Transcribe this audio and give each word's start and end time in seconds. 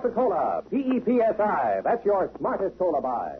Pepsi 0.00 0.14
Cola, 0.14 0.62
P 0.70 0.76
E 0.76 1.00
P 1.00 1.20
S 1.20 1.38
I. 1.38 1.80
That's 1.84 2.02
your 2.06 2.30
smartest 2.38 2.78
cola 2.78 3.02
buy. 3.02 3.36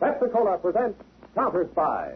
Pepsi 0.00 0.32
Cola 0.32 0.58
presents 0.58 1.00
Counter 1.34 1.68
Spy. 1.70 2.12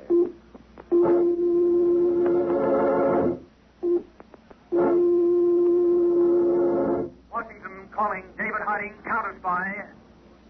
Washington 7.31 7.89
calling 7.95 8.25
David 8.37 8.63
Harding, 8.65 8.95
counter 9.05 9.37
spy. 9.39 9.85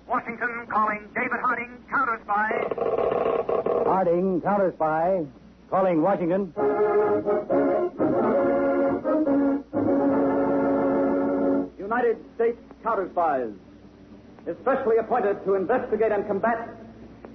Washington 0.08 0.66
calling 0.70 1.08
David 1.14 1.40
Harding, 1.42 1.76
counter 1.90 2.20
spy. 2.24 2.50
Harding, 3.84 4.40
counter 4.40 4.72
spy. 4.76 5.26
Calling 5.68 6.00
Washington. 6.00 7.69
United 12.00 12.24
States 12.34 12.58
counter 12.82 13.08
spies, 13.12 13.50
especially 14.46 14.96
appointed 14.96 15.44
to 15.44 15.54
investigate 15.54 16.12
and 16.12 16.26
combat 16.26 16.70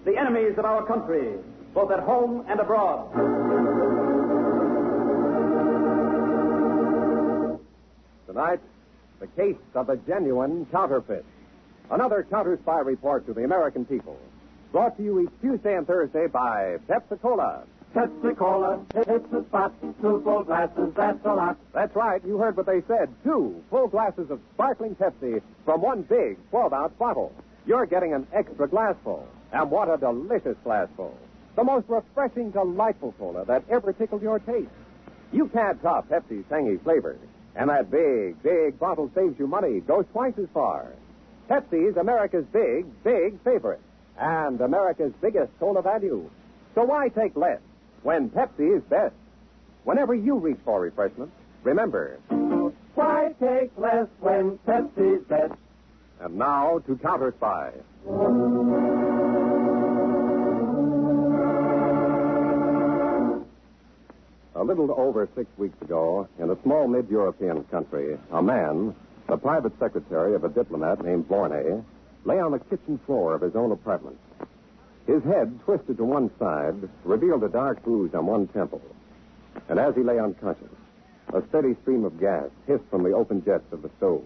the 0.06 0.18
enemies 0.18 0.58
of 0.58 0.66
our 0.66 0.84
country, 0.88 1.36
both 1.76 1.92
at 1.92 2.00
home 2.00 2.44
and 2.50 2.60
abroad. 2.60 3.12
Tonight, 8.26 8.60
the 9.20 9.28
case 9.28 9.56
of 9.76 9.90
a 9.90 9.98
genuine 9.98 10.66
counterfeit. 10.72 11.26
Another 11.92 12.26
counter 12.28 12.58
spy 12.64 12.80
report 12.80 13.28
to 13.28 13.34
the 13.34 13.44
American 13.44 13.86
people. 13.86 14.18
Brought 14.72 14.98
to 14.98 15.04
you 15.04 15.22
each 15.22 15.42
Tuesday 15.44 15.78
and 15.78 15.86
Thursday 15.86 16.26
by 16.26 16.78
Pepsi 16.90 17.22
Cola. 17.22 17.66
Pepsi 17.96 18.36
Cola, 18.36 18.86
it's 18.94 19.32
a 19.32 19.42
spot. 19.46 19.74
Two 20.02 20.22
full 20.22 20.44
glasses, 20.44 20.92
that's 20.98 21.24
a 21.24 21.34
lot. 21.34 21.58
That's 21.74 21.96
right, 21.96 22.22
you 22.26 22.38
heard 22.38 22.58
what 22.58 22.66
they 22.66 22.82
said. 22.90 23.08
Two 23.24 23.64
full 23.70 23.88
glasses 23.88 24.30
of 24.30 24.42
sparkling 24.54 24.96
Pepsi 24.96 25.42
from 25.64 25.82
one 25.82 26.02
big 26.02 26.38
12 26.50 26.74
ounce 26.74 26.94
bottle. 27.00 27.32
You're 27.66 27.86
getting 27.86 28.14
an 28.14 28.28
extra 28.34 28.68
glassful. 28.68 29.26
And 29.54 29.72
what 29.72 29.88
a 29.88 29.96
delicious 29.96 30.58
glassful. 30.66 31.18
The 31.56 31.64
most 31.64 31.88
refreshing, 31.88 32.52
delightful 32.52 33.14
cola 33.18 33.46
that 33.46 33.64
ever 33.70 33.94
tickled 33.94 34.22
your 34.22 34.40
taste. 34.40 34.68
You 35.32 35.48
can't 35.48 35.82
top 35.82 36.10
Pepsi's 36.10 36.44
tangy 36.50 36.76
flavor. 36.84 37.18
And 37.56 37.70
that 37.70 37.90
big, 37.90 38.44
big 38.44 38.78
bottle 38.78 39.10
saves 39.16 39.40
you 39.40 39.48
money, 39.48 39.80
goes 39.80 40.04
twice 40.12 40.38
as 40.38 40.50
far. 40.54 40.92
Pepsi's 41.50 41.96
America's 41.96 42.46
big, 42.52 42.88
big 43.06 43.42
favorite. 43.46 43.80
And 44.20 44.60
America's 44.60 45.14
biggest 45.22 45.58
cola 45.62 45.82
value. 45.82 46.30
So 46.74 46.84
why 46.84 47.08
take 47.08 47.38
less 47.38 47.62
when 48.06 48.30
Pepsi 48.30 48.78
is 48.78 48.84
best? 48.84 49.16
Whenever 49.84 50.14
you 50.14 50.36
reach 50.36 50.60
for 50.64 50.80
refreshment, 50.80 51.32
remember. 51.64 52.20
Why 52.94 53.34
take 53.40 53.72
less 53.78 54.08
when 54.20 54.60
Pepsi's 54.60 55.26
best? 55.28 55.54
And 56.22 56.38
now 56.38 56.84
to 56.86 56.96
Counter 56.98 57.34
Spy. 57.36 57.72
A 64.56 64.64
little 64.64 64.94
over 64.96 65.28
six 65.36 65.50
weeks 65.58 65.82
ago, 65.82 66.30
in 66.40 66.52
a 66.52 66.62
small 66.62 66.88
mid 66.88 67.10
European 67.10 67.64
country, 67.66 68.18
a 68.32 68.42
man, 68.42 68.96
the 69.28 69.38
private 69.38 69.74
secretary 69.80 70.36
of 70.36 70.44
a 70.44 70.50
diplomat 70.50 71.04
named 71.04 71.28
Vorney, 71.28 71.84
lay 72.24 72.40
on 72.40 72.52
the 72.52 72.60
kitchen 72.60 73.00
floor 73.08 73.34
of 73.34 73.42
his 73.42 73.56
own 73.56 73.72
apartment. 73.72 74.18
His 75.06 75.24
head, 75.24 75.60
twisted 75.66 75.98
to 75.98 76.04
one 76.04 76.32
side, 76.40 76.90
revealed 77.04 77.44
a 77.44 77.50
dark 77.50 77.84
bruise 77.84 78.14
on 78.16 78.26
one 78.26 78.48
temple. 78.48 78.82
And 79.70 79.80
as 79.80 79.96
he 79.96 80.02
lay 80.02 80.20
unconscious, 80.20 80.68
a 81.34 81.44
steady 81.50 81.76
stream 81.82 82.06
of 82.06 82.20
gas 82.20 82.50
hissed 82.66 82.86
from 82.90 83.04
the 83.04 83.12
open 83.12 83.44
jets 83.44 83.72
of 83.72 83.82
the 83.82 83.90
stove. 83.98 84.24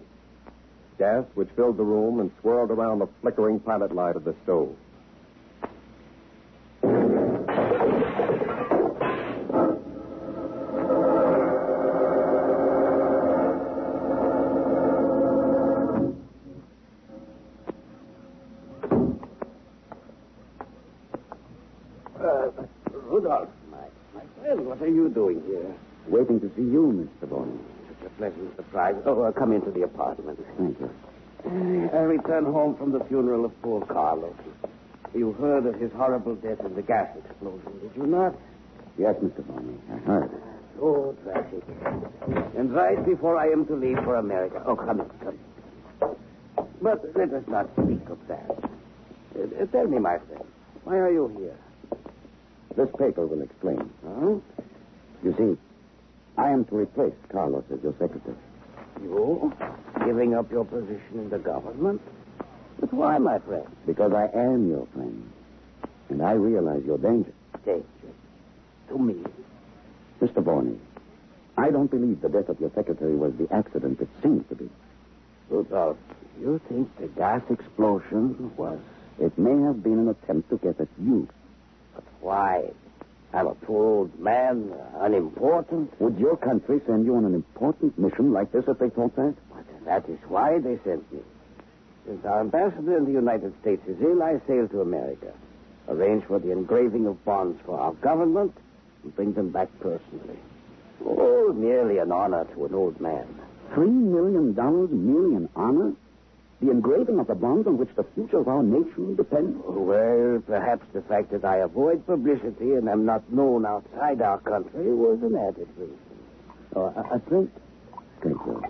Gas 0.98 1.24
which 1.34 1.50
filled 1.50 1.76
the 1.76 1.84
room 1.84 2.20
and 2.20 2.30
swirled 2.40 2.70
around 2.70 3.00
the 3.00 3.08
flickering 3.20 3.60
pilot 3.60 3.94
light 3.94 4.16
of 4.16 4.24
the 4.24 4.34
stove. 4.44 4.74
To 26.56 26.62
you, 26.62 27.08
Mr. 27.22 27.28
Boney. 27.28 27.58
Such 27.88 28.06
a 28.06 28.10
pleasant 28.16 28.56
surprise. 28.56 28.96
Oh, 29.04 29.22
uh, 29.22 29.32
come 29.32 29.52
into 29.52 29.70
the 29.70 29.82
apartment. 29.82 30.38
Thank 30.58 30.78
you. 30.80 30.90
Uh, 31.44 31.96
I 31.96 32.02
returned 32.02 32.46
home 32.46 32.76
from 32.76 32.92
the 32.92 33.02
funeral 33.04 33.44
of 33.44 33.62
poor 33.62 33.84
Carlos. 33.86 34.34
You 35.14 35.32
heard 35.32 35.66
of 35.66 35.74
his 35.80 35.90
horrible 35.92 36.34
death 36.36 36.60
in 36.60 36.74
the 36.74 36.82
gas 36.82 37.08
explosion, 37.16 37.80
did 37.80 37.90
you 37.96 38.06
not? 38.06 38.34
Yes, 38.98 39.16
Mr. 39.16 39.46
Boney. 39.46 39.76
I 39.92 39.96
heard. 40.06 40.30
So 40.78 41.16
tragic. 41.24 41.62
And 42.56 42.72
right 42.74 43.04
before 43.04 43.36
I 43.36 43.48
am 43.48 43.66
to 43.66 43.74
leave 43.74 43.98
for 44.04 44.16
America. 44.16 44.62
Oh, 44.66 44.76
come 44.76 45.00
in, 45.00 45.08
come 45.20 45.38
in. 45.38 46.16
But 46.82 47.04
let 47.16 47.32
us 47.32 47.44
not 47.48 47.68
speak 47.82 48.08
of 48.08 48.18
that. 48.28 48.50
Uh, 49.34 49.66
tell 49.66 49.86
me, 49.86 49.98
my 49.98 50.18
friend, 50.18 50.44
why 50.84 50.96
are 50.96 51.10
you 51.10 51.28
here? 51.38 51.56
This 52.76 52.88
paper 52.98 53.26
will 53.26 53.42
explain. 53.42 53.90
Huh? 54.06 54.36
You 55.22 55.34
see, 55.36 55.58
I 56.40 56.48
am 56.48 56.64
to 56.66 56.76
replace 56.76 57.12
Carlos 57.30 57.64
as 57.70 57.82
your 57.82 57.92
secretary. 57.98 58.34
You? 59.02 59.52
Giving 60.06 60.34
up 60.34 60.50
your 60.50 60.64
position 60.64 61.12
in 61.12 61.28
the 61.28 61.38
government? 61.38 62.00
But 62.80 62.94
why, 62.94 63.18
my 63.18 63.38
friend? 63.40 63.66
Because 63.86 64.14
I 64.14 64.30
am 64.34 64.70
your 64.70 64.86
friend. 64.94 65.30
And 66.08 66.22
I 66.22 66.32
realize 66.32 66.82
your 66.86 66.96
danger. 66.96 67.34
Danger. 67.66 67.84
To 68.88 68.98
me. 68.98 69.22
Mr. 70.22 70.42
Boney, 70.42 70.78
I 71.58 71.70
don't 71.70 71.90
believe 71.90 72.22
the 72.22 72.30
death 72.30 72.48
of 72.48 72.58
your 72.58 72.70
secretary 72.74 73.16
was 73.16 73.34
the 73.36 73.52
accident 73.52 74.00
it 74.00 74.08
seems 74.22 74.48
to 74.48 74.54
be. 74.54 74.70
Rudolph, 75.50 75.98
you 76.40 76.58
think 76.70 76.88
the 76.96 77.08
gas 77.08 77.42
explosion 77.50 78.50
was. 78.56 78.78
It 79.18 79.36
may 79.36 79.60
have 79.66 79.82
been 79.82 79.98
an 79.98 80.08
attempt 80.08 80.48
to 80.48 80.56
get 80.56 80.80
at 80.80 80.88
you. 80.98 81.28
But 81.94 82.04
why? 82.22 82.70
I'm 83.32 83.46
a 83.46 83.54
poor 83.54 83.84
old 83.84 84.18
man, 84.18 84.72
unimportant. 84.96 85.92
Would 86.00 86.18
your 86.18 86.36
country 86.36 86.80
send 86.86 87.04
you 87.06 87.14
on 87.16 87.24
an 87.24 87.34
important 87.34 87.96
mission 87.98 88.32
like 88.32 88.50
this 88.50 88.64
if 88.66 88.78
they 88.78 88.90
thought 88.90 89.14
that? 89.16 89.34
But 89.54 89.64
that 89.84 90.08
is 90.08 90.18
why 90.26 90.58
they 90.58 90.78
sent 90.84 91.10
me. 91.12 91.20
Since 92.06 92.24
our 92.24 92.40
ambassador 92.40 92.96
in 92.96 93.04
the 93.04 93.12
United 93.12 93.54
States 93.60 93.82
is 93.86 93.96
ill, 94.02 94.22
I 94.22 94.40
sail 94.48 94.66
to 94.68 94.80
America. 94.80 95.32
Arrange 95.88 96.24
for 96.24 96.38
the 96.40 96.50
engraving 96.50 97.06
of 97.06 97.24
bonds 97.24 97.60
for 97.64 97.78
our 97.78 97.92
government 97.94 98.56
and 99.04 99.14
bring 99.14 99.32
them 99.32 99.50
back 99.50 99.68
personally. 99.80 100.38
Oh, 101.04 101.52
merely 101.52 101.98
an 101.98 102.10
honor 102.10 102.44
to 102.54 102.64
an 102.66 102.74
old 102.74 103.00
man. 103.00 103.26
Three 103.74 103.88
million 103.90 104.54
dollars 104.54 104.90
merely 104.90 105.36
an 105.36 105.48
honor? 105.54 105.92
The 106.60 106.70
engraving 106.70 107.18
of 107.18 107.26
the 107.26 107.34
bonds 107.34 107.66
on 107.66 107.78
which 107.78 107.88
the 107.96 108.04
future 108.14 108.38
of 108.38 108.48
our 108.48 108.62
nation 108.62 109.16
depends? 109.16 109.56
Well, 109.64 110.42
perhaps 110.46 110.84
the 110.92 111.00
fact 111.02 111.30
that 111.30 111.42
I 111.42 111.58
avoid 111.58 112.04
publicity 112.06 112.74
and 112.74 112.86
am 112.86 113.06
not 113.06 113.32
known 113.32 113.64
outside 113.64 114.20
our 114.20 114.38
country 114.40 114.92
was 114.92 115.22
an 115.22 115.36
added 115.36 115.68
reason. 115.78 115.96
Oh, 116.76 116.92
a, 116.94 117.14
a 117.14 117.18
drink? 117.20 117.50
Thank 118.22 118.36
you. 118.44 118.62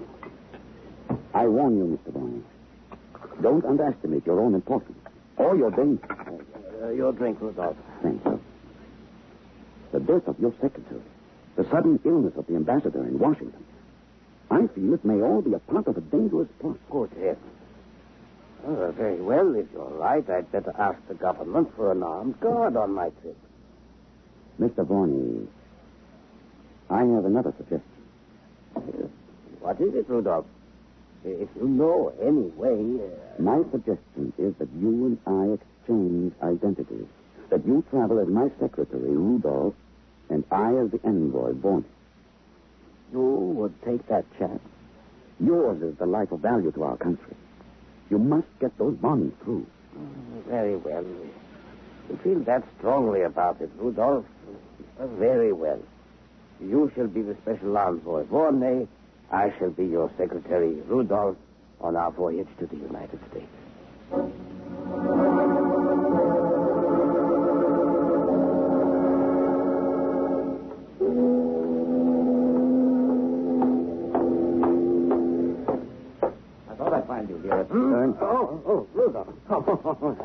I 1.34 1.46
warn 1.48 1.76
you, 1.78 1.98
Mr. 1.98 2.14
Boney. 2.14 2.42
Don't 3.42 3.64
underestimate 3.64 4.24
your 4.24 4.38
own 4.40 4.54
importance 4.54 4.98
or 5.36 5.56
your 5.56 5.72
danger. 5.72 6.06
Uh, 6.82 6.90
your 6.90 7.12
drink, 7.12 7.40
Rudolph. 7.40 7.76
Thank 8.02 8.24
you. 8.24 8.40
The 9.92 10.00
death 10.00 10.28
of 10.28 10.38
your 10.38 10.52
secretary, 10.60 11.02
the 11.56 11.64
sudden 11.64 11.98
illness 12.04 12.34
of 12.36 12.46
the 12.46 12.54
ambassador 12.54 13.02
in 13.02 13.18
Washington. 13.18 13.64
I 14.48 14.68
feel 14.68 14.94
it 14.94 15.04
may 15.04 15.20
all 15.20 15.42
be 15.42 15.54
a 15.54 15.58
part 15.58 15.88
of 15.88 15.96
a 15.96 16.00
dangerous 16.00 16.48
plot. 16.60 16.76
Good 16.90 17.10
heavens. 17.18 17.59
Oh, 18.66 18.92
very 18.92 19.20
well, 19.20 19.54
if 19.54 19.66
you're 19.72 19.84
right, 19.84 20.28
I'd 20.28 20.52
better 20.52 20.74
ask 20.78 20.98
the 21.08 21.14
government 21.14 21.74
for 21.76 21.92
an 21.92 22.02
armed 22.02 22.38
guard 22.40 22.76
on 22.76 22.92
my 22.92 23.08
trip. 23.22 23.36
Mr. 24.60 24.86
Boney, 24.86 25.48
I 26.90 26.98
have 26.98 27.24
another 27.24 27.54
suggestion. 27.56 29.10
What 29.60 29.80
is 29.80 29.94
it, 29.94 30.08
Rudolph? 30.08 30.46
If 31.24 31.48
you 31.56 31.68
know 31.68 32.12
any 32.20 32.48
way. 32.56 33.02
Uh... 33.02 33.42
My 33.42 33.62
suggestion 33.70 34.32
is 34.38 34.54
that 34.58 34.68
you 34.78 35.06
and 35.06 35.18
I 35.26 35.54
exchange 35.54 36.34
identities. 36.42 37.06
That 37.50 37.66
you 37.66 37.84
travel 37.90 38.18
as 38.20 38.28
my 38.28 38.50
secretary, 38.60 39.10
Rudolph, 39.16 39.74
and 40.28 40.44
I 40.50 40.74
as 40.76 40.90
the 40.90 41.00
envoy, 41.04 41.52
Boney. 41.54 41.84
You 43.12 43.20
would 43.20 43.82
take 43.82 44.06
that 44.08 44.24
chance? 44.38 44.62
Yours 45.40 45.82
is 45.82 45.96
the 45.96 46.06
life 46.06 46.32
of 46.32 46.40
value 46.40 46.70
to 46.72 46.82
our 46.82 46.96
country. 46.96 47.34
You 48.10 48.18
must 48.18 48.48
get 48.60 48.76
those 48.76 48.96
bonds 48.96 49.34
through. 49.44 49.66
Mm, 49.96 50.44
very 50.48 50.76
well. 50.76 51.04
You 51.04 52.18
feel 52.24 52.40
that 52.40 52.64
strongly 52.78 53.22
about 53.22 53.60
it, 53.60 53.70
Rudolph. 53.78 54.24
Uh, 54.98 55.06
very 55.06 55.52
well. 55.52 55.80
You 56.60 56.90
shall 56.94 57.06
be 57.06 57.22
the 57.22 57.36
special 57.42 57.78
envoy, 57.78 58.24
Vorney. 58.24 58.88
I 59.30 59.52
shall 59.58 59.70
be 59.70 59.86
your 59.86 60.10
secretary, 60.18 60.74
Rudolph, 60.88 61.36
on 61.80 61.96
our 61.96 62.10
voyage 62.10 62.48
to 62.58 62.66
the 62.66 62.76
United 62.76 63.20
States. 63.30 63.46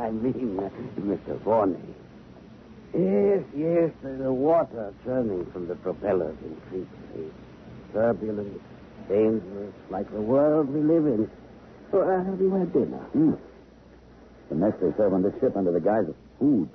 I 0.06 0.12
mean, 0.12 0.60
uh, 0.60 0.70
Mr. 1.02 1.40
Vorney. 1.40 1.82
Yes, 2.94 3.44
yes, 3.58 3.92
there's 4.04 4.22
the 4.22 4.32
water 4.32 4.94
churning 5.04 5.50
from 5.52 5.68
the 5.68 5.74
propellers 5.76 6.38
in 6.46 6.56
Fleet 6.70 6.88
Street. 7.10 7.34
Turbulent, 7.92 8.62
dangerous, 9.10 9.74
like 9.90 10.12
the 10.12 10.22
world 10.22 10.70
we 10.70 10.82
live 10.82 11.08
in. 11.08 11.28
So, 11.92 12.02
uh, 12.02 12.24
have 12.24 12.40
you 12.40 12.54
had 12.54 12.72
dinner? 12.72 13.00
Hmm. 13.18 13.34
The 14.50 14.56
mess 14.56 14.74
they 14.80 14.94
serve 14.96 15.14
on 15.14 15.24
this 15.24 15.34
ship 15.42 15.58
under 15.58 15.72
the 15.72 15.80
guise 15.82 16.08
of 16.08 16.16
food. 16.38 16.70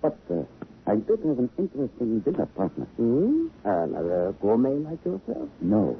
But 0.00 0.16
uh, 0.30 0.44
I 0.86 0.94
did 0.94 1.18
have 1.26 1.40
an 1.40 1.50
interesting 1.58 2.20
dinner 2.20 2.46
partner. 2.46 2.84
Hmm? 2.96 3.48
Another 3.64 4.32
gourmet 4.40 4.76
like 4.78 5.04
yourself? 5.04 5.48
No. 5.60 5.98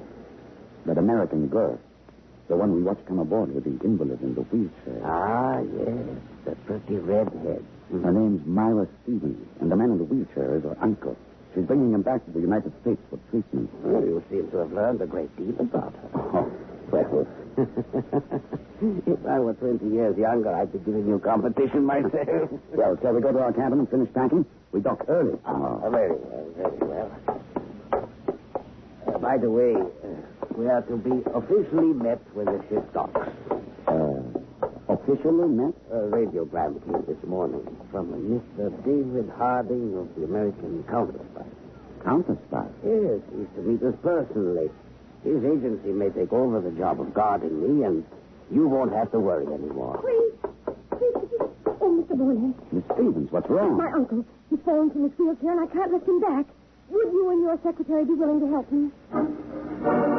That 0.87 0.99
American 0.99 1.49
girl. 1.49 1.81
The 2.49 2.57
one 2.57 2.73
we 2.75 2.83
watched 2.83 3.05
come 3.07 3.19
aboard 3.19 3.53
with 3.55 3.65
the 3.65 3.85
invalid 3.85 4.23
in 4.23 4.35
the 4.35 4.43
wheelchair. 4.43 5.03
Ah, 5.05 5.59
yes, 5.61 6.07
the 6.45 6.55
pretty 6.67 6.97
redhead. 6.97 7.65
Her 7.91 8.13
name's 8.13 8.47
Myra 8.47 8.87
Stevens, 9.03 9.47
and 9.61 9.71
the 9.71 9.77
man 9.77 9.91
in 9.91 9.99
the 9.99 10.05
wheelchair 10.05 10.57
is 10.57 10.63
her 10.65 10.77
uncle. 10.81 11.17
She's 11.55 11.65
bringing 11.65 11.93
him 11.93 12.03
back 12.03 12.25
to 12.27 12.31
the 12.31 12.41
United 12.41 12.73
States 12.83 13.01
for 13.11 13.19
treatment. 13.31 13.71
Oh, 13.85 13.99
you 14.05 14.23
seem 14.31 14.51
to 14.51 14.59
have 14.59 14.73
learned 14.73 15.01
a 15.03 15.07
great 15.07 15.35
deal 15.37 15.55
about 15.61 15.93
her. 15.95 16.51
Oh, 16.93 16.93
well, 16.93 17.27
if 19.07 19.27
I 19.27 19.41
were 19.41 19.55
20 19.55 19.89
years 19.89 20.17
younger, 20.17 20.55
I'd 20.55 20.73
be 20.73 20.79
giving 20.79 21.09
you 21.09 21.19
competition 21.19 21.85
myself. 21.85 22.49
well, 22.73 22.97
shall 23.03 23.13
we 23.13 23.21
go 23.21 23.33
to 23.33 23.41
our 23.41 23.53
cabin 23.53 23.81
and 23.81 23.89
finish 23.91 24.13
packing? 24.15 24.47
We 24.71 24.81
dock 24.81 25.05
early. 25.09 25.37
Oh, 25.49 25.89
very 25.91 26.13
well, 26.13 26.47
very 26.57 26.79
well. 26.79 27.11
Uh, 29.09 29.19
by 29.19 29.37
the 29.39 29.51
way, 29.51 29.75
we 30.57 30.69
are 30.69 30.83
to 30.83 30.97
be 30.97 31.23
officially 31.35 31.93
met 31.93 32.21
when 32.35 32.47
the 32.47 32.63
ship 32.69 32.93
docks. 32.93 33.29
Uh, 33.87 34.23
officially 34.89 35.49
met? 35.49 35.75
A 35.93 36.09
radiogram 36.09 36.83
came 36.85 37.05
this 37.07 37.23
morning 37.29 37.65
from 37.91 38.13
a 38.13 38.17
Mr. 38.17 38.71
David 38.85 39.31
Harding 39.37 39.97
of 39.97 40.09
the 40.17 40.25
American 40.25 40.83
Counterspy. 40.85 41.45
Counterspy. 42.05 42.69
Yes, 42.85 43.21
he's 43.37 43.49
to 43.57 43.61
meet 43.63 43.83
us 43.83 43.95
personally. 44.03 44.71
His 45.25 45.45
agency 45.45 45.91
may 45.91 46.09
take 46.11 46.33
over 46.33 46.61
the 46.61 46.71
job 46.71 47.01
of 47.01 47.13
guarding 47.13 47.61
me, 47.61 47.85
and 47.85 48.05
you 48.51 48.69
won't 48.69 48.93
have 48.93 49.11
to 49.13 49.21
worry 49.21 49.47
anymore. 49.47 49.99
Please, 50.01 50.53
please, 50.91 51.13
could 51.21 51.31
you... 51.33 51.51
Oh, 51.81 51.91
Mr. 52.03 52.17
Bourne, 52.17 52.55
Miss 52.73 52.85
Stevens, 52.95 53.31
what's 53.31 53.49
wrong? 53.51 53.77
my 53.77 53.91
uncle. 53.93 54.25
He's 54.51 54.61
fallen 54.65 54.91
from 54.91 55.03
his 55.03 55.13
wheelchair, 55.19 55.53
and 55.61 55.69
I 55.69 55.73
can't 55.73 55.93
lift 55.93 56.07
him 56.09 56.21
back. 56.21 56.47
Would 56.91 57.13
you 57.13 57.31
and 57.31 57.43
your 57.43 57.59
secretary 57.65 58.05
be 58.05 58.15
willing 58.15 58.41
to 58.41 58.49
help 58.49 58.71
me? 58.71 60.16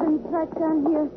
Cabin's 0.00 0.24
right 0.32 0.54
down 0.58 0.86
here. 0.86 1.08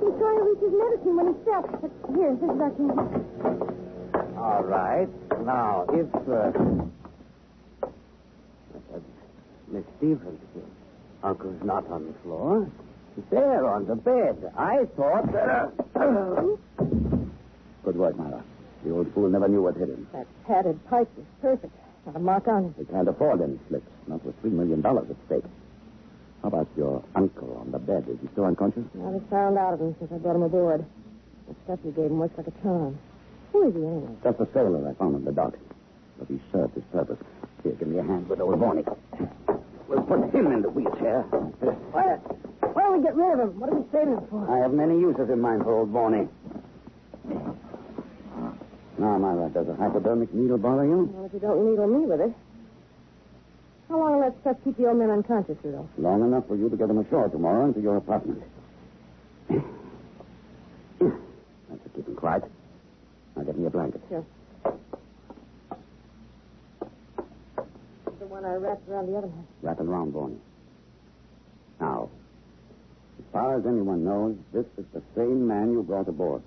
He's 0.00 0.18
trying 0.18 0.38
to 0.38 0.44
reach 0.44 0.58
his 0.60 0.72
medicine 0.72 1.14
when 1.16 1.26
he 1.30 1.34
fell. 1.44 1.62
But 1.80 1.92
here, 2.16 2.34
this 2.34 2.50
is 2.50 2.60
our 2.60 2.70
cabin. 2.70 4.36
All 4.36 4.64
right. 4.64 5.08
Now, 5.44 5.84
if 5.90 6.08
uh, 6.28 6.50
uh, 7.84 8.98
Miss 9.68 9.84
Stevens, 9.98 10.40
Uncle's 11.22 11.62
not 11.62 11.88
on 11.90 12.06
the 12.06 12.14
floor. 12.24 12.68
He's 13.14 13.24
there 13.30 13.66
on 13.66 13.86
the 13.86 13.94
bed. 13.96 14.52
I 14.56 14.86
thought 14.96 15.30
that. 15.32 15.72
Uh, 15.94 16.56
Good 17.84 17.96
work, 17.96 18.16
Myra. 18.16 18.42
The 18.84 18.90
old 18.92 19.12
fool 19.14 19.28
never 19.28 19.46
knew 19.48 19.62
what 19.62 19.76
hit 19.76 19.88
him. 19.88 20.06
That 20.12 20.26
padded 20.46 20.78
pipe 20.88 21.08
is 21.18 21.24
perfect. 21.40 21.72
Not 22.06 22.16
a 22.16 22.18
mark 22.18 22.48
on 22.48 22.64
it. 22.66 22.74
We 22.78 22.84
can't 22.86 23.08
afford 23.08 23.40
any 23.42 23.58
slips, 23.68 23.86
not 24.06 24.24
with 24.24 24.38
three 24.40 24.50
million 24.50 24.80
dollars 24.80 25.08
at 25.10 25.16
stake. 25.26 25.44
How 26.42 26.48
about 26.48 26.68
your 26.76 27.02
uncle 27.14 27.58
on 27.60 27.70
the 27.70 27.78
bed? 27.78 28.06
Is 28.08 28.18
he 28.22 28.28
still 28.32 28.44
unconscious? 28.44 28.82
Now 28.94 29.10
they 29.12 29.20
found 29.28 29.58
out 29.58 29.74
of 29.74 29.80
him 29.80 29.94
since 29.98 30.10
I 30.12 30.16
brought 30.16 30.36
him 30.36 30.42
aboard. 30.42 30.84
The 31.48 31.54
stuff 31.64 31.80
you 31.84 31.90
gave 31.92 32.06
him 32.06 32.18
works 32.18 32.36
like 32.38 32.46
a 32.46 32.62
charm. 32.62 32.98
Who 33.52 33.68
is 33.68 33.74
he 33.74 33.80
anyway? 33.80 34.14
Just 34.24 34.40
a 34.40 34.48
sailor 34.54 34.88
I 34.88 34.94
found 34.94 35.16
on 35.16 35.24
the 35.24 35.32
dock. 35.32 35.54
But 36.18 36.28
he 36.28 36.40
served 36.52 36.74
his 36.74 36.84
purpose. 36.92 37.18
Here, 37.62 37.72
give 37.72 37.88
me 37.88 37.98
a 37.98 38.02
hand 38.02 38.28
with 38.28 38.40
old 38.40 38.58
Vorney. 38.58 38.84
We'll 39.88 40.02
put 40.02 40.32
him 40.32 40.52
in 40.52 40.62
the 40.62 40.70
wheelchair. 40.70 41.22
Why, 41.22 42.16
why 42.72 42.82
don't 42.82 42.98
we 42.98 43.02
get 43.02 43.16
rid 43.16 43.32
of 43.34 43.40
him? 43.40 43.60
What 43.60 43.70
are 43.70 43.76
we 43.76 43.84
saving 43.92 44.14
him 44.14 44.26
for? 44.30 44.48
I 44.48 44.62
have 44.62 44.72
many 44.72 44.98
uses 44.98 45.28
in 45.28 45.40
mind 45.40 45.62
for 45.64 45.76
old 45.76 45.92
Vorney. 45.92 46.28
Now, 48.98 49.18
Myra, 49.18 49.48
does 49.48 49.66
a 49.68 49.74
hypodermic 49.74 50.32
needle 50.32 50.58
bother 50.58 50.84
you? 50.84 51.10
Well, 51.12 51.24
if 51.26 51.32
you 51.32 51.40
don't 51.40 51.68
needle 51.70 51.86
me 51.86 52.06
with 52.06 52.20
it. 52.20 52.32
How 53.90 53.98
long 53.98 54.12
will 54.12 54.20
that 54.20 54.40
stuff 54.42 54.56
keep 54.62 54.76
the 54.76 54.86
old 54.86 54.98
man 54.98 55.10
unconscious, 55.10 55.56
Rudolph? 55.64 55.88
Long 55.98 56.22
enough 56.22 56.46
for 56.46 56.54
you 56.54 56.70
to 56.70 56.76
get 56.76 56.88
him 56.88 56.98
ashore 56.98 57.28
tomorrow 57.28 57.66
into 57.66 57.80
your 57.80 57.96
apartment. 57.96 58.40
That's 59.48 59.64
to 61.00 61.88
keep 61.96 62.06
him 62.06 62.14
quiet. 62.14 62.44
Now 63.34 63.42
get 63.42 63.58
me 63.58 63.66
a 63.66 63.70
blanket. 63.70 64.00
Sure. 64.08 64.24
The 68.20 68.26
one 68.26 68.44
I 68.44 68.54
wrapped 68.54 68.88
around 68.88 69.08
the 69.08 69.18
other 69.18 69.26
hand. 69.26 69.46
Wrap 69.60 69.80
it 69.80 69.86
around 69.86 70.12
Vorney. 70.12 70.38
Now, 71.80 72.10
as 73.18 73.24
far 73.32 73.58
as 73.58 73.66
anyone 73.66 74.04
knows, 74.04 74.36
this 74.52 74.66
is 74.78 74.84
the 74.94 75.02
same 75.16 75.48
man 75.48 75.72
you 75.72 75.82
brought 75.82 76.06
aboard. 76.06 76.42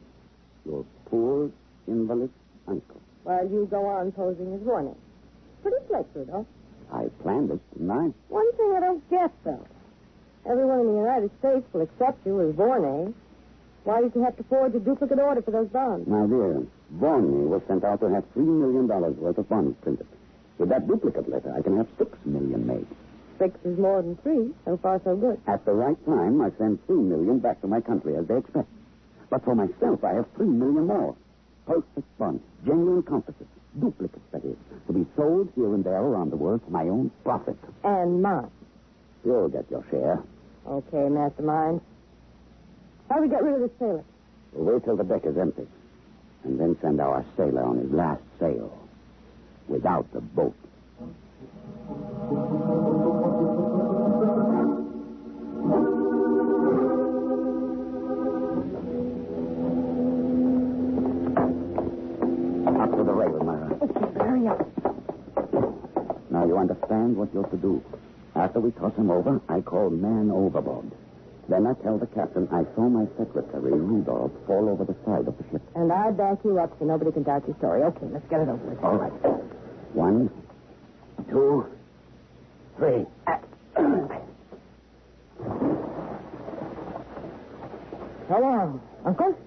Your 0.66 0.86
poor, 1.08 1.52
invalid 1.88 2.32
uncle. 2.70 3.02
While 3.24 3.50
you 3.50 3.68
go 3.70 3.86
on 3.86 4.14
posing 4.14 4.54
as 4.54 4.62
Vorney. 4.62 4.96
Pretty 5.62 5.86
slick, 5.90 6.06
Rudolph. 6.16 6.48
I 6.94 7.10
planned 7.24 7.50
it, 7.52 7.60
didn't 7.74 7.92
I? 7.92 8.14
One 8.30 8.54
thing 8.54 8.74
I 8.78 8.80
don't 8.80 9.10
get, 9.10 9.32
though. 9.44 9.66
Everyone 10.50 10.82
in 10.82 10.88
the 10.88 11.00
United 11.00 11.32
States 11.40 11.66
will 11.74 11.82
accept 11.82 12.26
you 12.26 12.42
as 12.42 12.56
Vorney. 12.56 13.10
Eh? 13.10 13.12
Why 13.84 14.02
did 14.02 14.14
you 14.16 14.24
have 14.24 14.38
to 14.38 14.44
forge 14.44 14.76
a 14.76 14.80
duplicate 14.80 15.20
order 15.20 15.42
for 15.42 15.52
those 15.52 15.68
bonds? 15.68 16.08
Now, 16.08 16.26
dear, 16.28 16.64
Vorney 16.96 17.48
was 17.48 17.62
sent 17.68 17.84
out 17.84 18.00
to 18.02 18.10
have 18.14 18.24
$3 18.36 18.46
million 18.46 18.88
worth 18.88 19.38
of 19.38 19.50
bonds 19.50 19.76
printed. 19.82 20.08
With 20.58 20.70
that 20.70 20.88
duplicate 20.88 21.28
letter, 21.28 21.54
I 21.58 21.62
can 21.62 21.78
have 21.78 21.88
6 21.98 22.18
million 22.26 22.68
made. 22.68 22.88
Six 23.40 23.58
is 23.66 23.78
more 23.78 24.02
than 24.02 24.16
three. 24.18 24.54
So 24.66 24.78
far, 24.78 25.02
so 25.04 25.16
good. 25.16 25.42
At 25.48 25.66
the 25.66 25.74
right 25.74 25.98
time, 26.06 26.42
I 26.42 26.52
send 26.58 26.86
3 26.86 26.96
million 26.96 27.40
back 27.40 27.60
to 27.62 27.68
my 27.68 27.82
country 27.82 28.16
as 28.16 28.28
they 28.28 28.38
expect. 28.38 28.70
But 29.30 29.44
for 29.44 29.56
myself, 29.56 30.04
I 30.04 30.14
have 30.14 30.28
3 30.36 30.46
million 30.46 30.88
more. 30.88 31.16
Perfect 31.66 32.18
bonds, 32.20 32.44
genuine 32.66 33.04
counterfeits, 33.04 33.50
duplicates, 33.80 34.26
that 34.32 34.44
is, 34.46 34.56
to 34.88 34.94
be 34.94 35.06
sold 35.16 35.52
here 35.56 35.74
and 35.74 35.84
there 35.84 36.02
around 36.02 36.32
the 36.32 36.36
world 36.36 36.62
for 36.64 36.72
my 36.72 36.84
own 36.84 37.12
profit. 37.24 37.58
And 37.84 38.22
mine. 38.22 38.50
You'll 39.26 39.50
get 39.50 39.70
your 39.72 39.84
share. 39.90 40.22
Okay, 40.68 41.10
mastermind. 41.10 41.82
How 43.10 43.18
do 43.18 43.24
we 43.24 43.30
get 43.30 43.44
rid 43.44 43.56
of 43.56 43.62
this 43.62 43.72
sailor? 43.80 44.04
We'll 44.54 44.74
wait 44.76 44.84
till 44.84 44.96
the 44.96 45.04
deck 45.04 45.26
is 45.26 45.38
empty. 45.38 45.68
And 46.44 46.60
then 46.60 46.78
send 46.82 47.00
our 47.00 47.26
sailor 47.38 47.64
on 47.64 47.80
his 47.80 47.92
last 47.92 48.22
sail. 48.40 48.78
Without 49.68 50.12
the 50.14 50.22
boat. 50.22 50.56
What 67.24 67.34
you're 67.34 67.48
to 67.48 67.58
do. 67.58 67.84
After 68.36 68.60
we 68.60 68.72
toss 68.72 68.94
him 68.96 69.10
over, 69.10 69.40
I 69.48 69.62
call 69.62 69.90
man 69.90 70.30
overboard. 70.32 70.92
Then 71.48 71.68
I 71.68 71.74
tell 71.84 71.98
the 71.98 72.08
captain 72.08 72.48
I 72.52 72.64
saw 72.76 72.88
my 72.90 73.06
secretary, 73.18 73.72
Rudolph, 73.72 74.32
fall 74.48 74.70
over 74.70 74.84
the 74.84 74.96
side 75.06 75.28
of 75.28 75.38
the 75.38 75.44
ship. 75.52 75.62
And 75.76 75.92
I 75.92 76.12
back 76.12 76.40
you 76.44 76.60
up 76.60 76.76
so 76.80 76.86
nobody 76.86 77.12
can 77.12 77.24
doubt 77.24 77.48
your 77.48 77.56
story. 77.58 77.84
Okay, 77.84 78.08
let's 78.12 78.28
get 78.30 78.42
it 78.42 78.50
over 78.50 78.64
with. 78.64 78.84
All 78.84 78.98
right. 78.98 79.12
One, 79.94 80.30
two, 81.30 81.68
three. 82.78 83.06
On, 88.30 88.82
Uncle. 89.06 89.38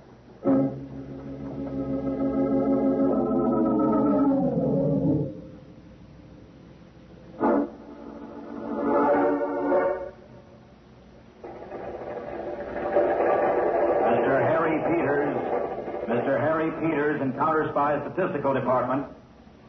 Statistical 18.16 18.54
Department. 18.54 19.04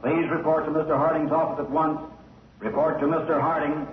Please 0.01 0.23
report 0.31 0.63
to 0.63 0.71
Mr. 0.71 0.95
Harding's 0.95 1.33
office 1.33 1.65
at 1.65 1.69
once. 1.69 1.99
Report 2.59 2.97
to 3.01 3.05
Mr. 3.05 3.41
Harding. 3.41 3.83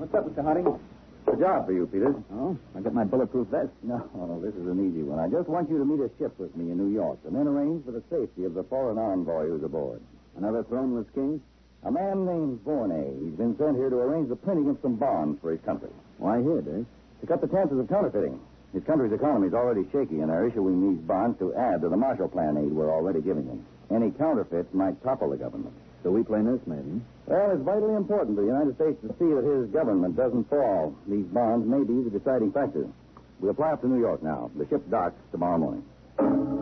What's 0.00 0.14
up, 0.14 0.24
Mr. 0.24 0.42
Harding? 0.42 0.64
A 1.26 1.36
job 1.36 1.66
for 1.66 1.72
you, 1.72 1.86
Peters. 1.86 2.16
Oh, 2.32 2.56
I 2.74 2.80
got 2.80 2.94
my 2.94 3.04
bulletproof 3.04 3.48
vest. 3.48 3.68
No, 3.82 4.08
no, 4.14 4.40
this 4.44 4.54
is 4.54 4.68
an 4.68 4.80
easy 4.80 5.02
one. 5.02 5.18
I 5.18 5.28
just 5.28 5.46
want 5.50 5.68
you 5.68 5.76
to 5.76 5.84
meet 5.84 6.00
a 6.00 6.08
ship 6.16 6.32
with 6.38 6.56
me 6.56 6.72
in 6.72 6.78
New 6.78 6.94
York 6.94 7.18
and 7.26 7.36
then 7.36 7.46
arrange 7.46 7.84
for 7.84 7.92
the 7.92 8.02
safety 8.08 8.44
of 8.44 8.54
the 8.54 8.64
foreign 8.64 8.96
envoy 8.96 9.48
who's 9.48 9.62
aboard. 9.62 10.00
Another 10.38 10.64
throneless 10.64 11.12
king? 11.12 11.42
A 11.84 11.92
man 11.92 12.24
named 12.24 12.64
Vornay. 12.64 13.20
He's 13.20 13.36
been 13.36 13.54
sent 13.58 13.76
here 13.76 13.90
to 13.90 13.96
arrange 13.96 14.30
the 14.30 14.36
printing 14.36 14.70
of 14.70 14.78
some 14.80 14.96
bonds 14.96 15.38
for 15.42 15.50
his 15.50 15.60
country. 15.60 15.90
Why 16.16 16.40
here, 16.40 16.62
Dave? 16.62 16.86
To 17.24 17.28
cut 17.28 17.40
the 17.40 17.48
chances 17.48 17.78
of 17.78 17.88
counterfeiting. 17.88 18.38
His 18.74 18.84
country's 18.84 19.14
economy 19.14 19.48
is 19.48 19.54
already 19.54 19.88
shaky, 19.90 20.20
and 20.20 20.28
they're 20.28 20.46
issuing 20.46 20.92
these 20.92 21.00
bonds 21.06 21.38
to 21.38 21.54
add 21.54 21.80
to 21.80 21.88
the 21.88 21.96
Marshall 21.96 22.28
Plan 22.28 22.58
aid 22.58 22.70
we're 22.70 22.92
already 22.92 23.22
giving 23.22 23.46
them. 23.46 23.64
Any 23.90 24.10
counterfeits 24.10 24.74
might 24.74 25.02
topple 25.02 25.30
the 25.30 25.38
government. 25.38 25.72
So 26.02 26.10
we 26.10 26.22
play 26.22 26.42
nursemaid? 26.42 27.00
Well, 27.24 27.52
it's 27.52 27.62
vitally 27.62 27.94
important 27.94 28.36
to 28.36 28.42
the 28.42 28.48
United 28.48 28.74
States 28.74 29.00
to 29.00 29.08
see 29.16 29.32
that 29.32 29.42
his 29.42 29.72
government 29.72 30.16
doesn't 30.18 30.50
fall. 30.50 30.94
These 31.08 31.24
bonds 31.32 31.66
may 31.66 31.80
be 31.80 32.04
the 32.04 32.10
deciding 32.10 32.52
factor. 32.52 32.86
We'll 33.40 33.54
fly 33.54 33.72
up 33.72 33.80
to 33.80 33.88
New 33.88 34.00
York 34.00 34.22
now. 34.22 34.50
The 34.54 34.68
ship 34.68 34.84
docks 34.90 35.16
tomorrow 35.32 35.56
morning. 35.56 36.53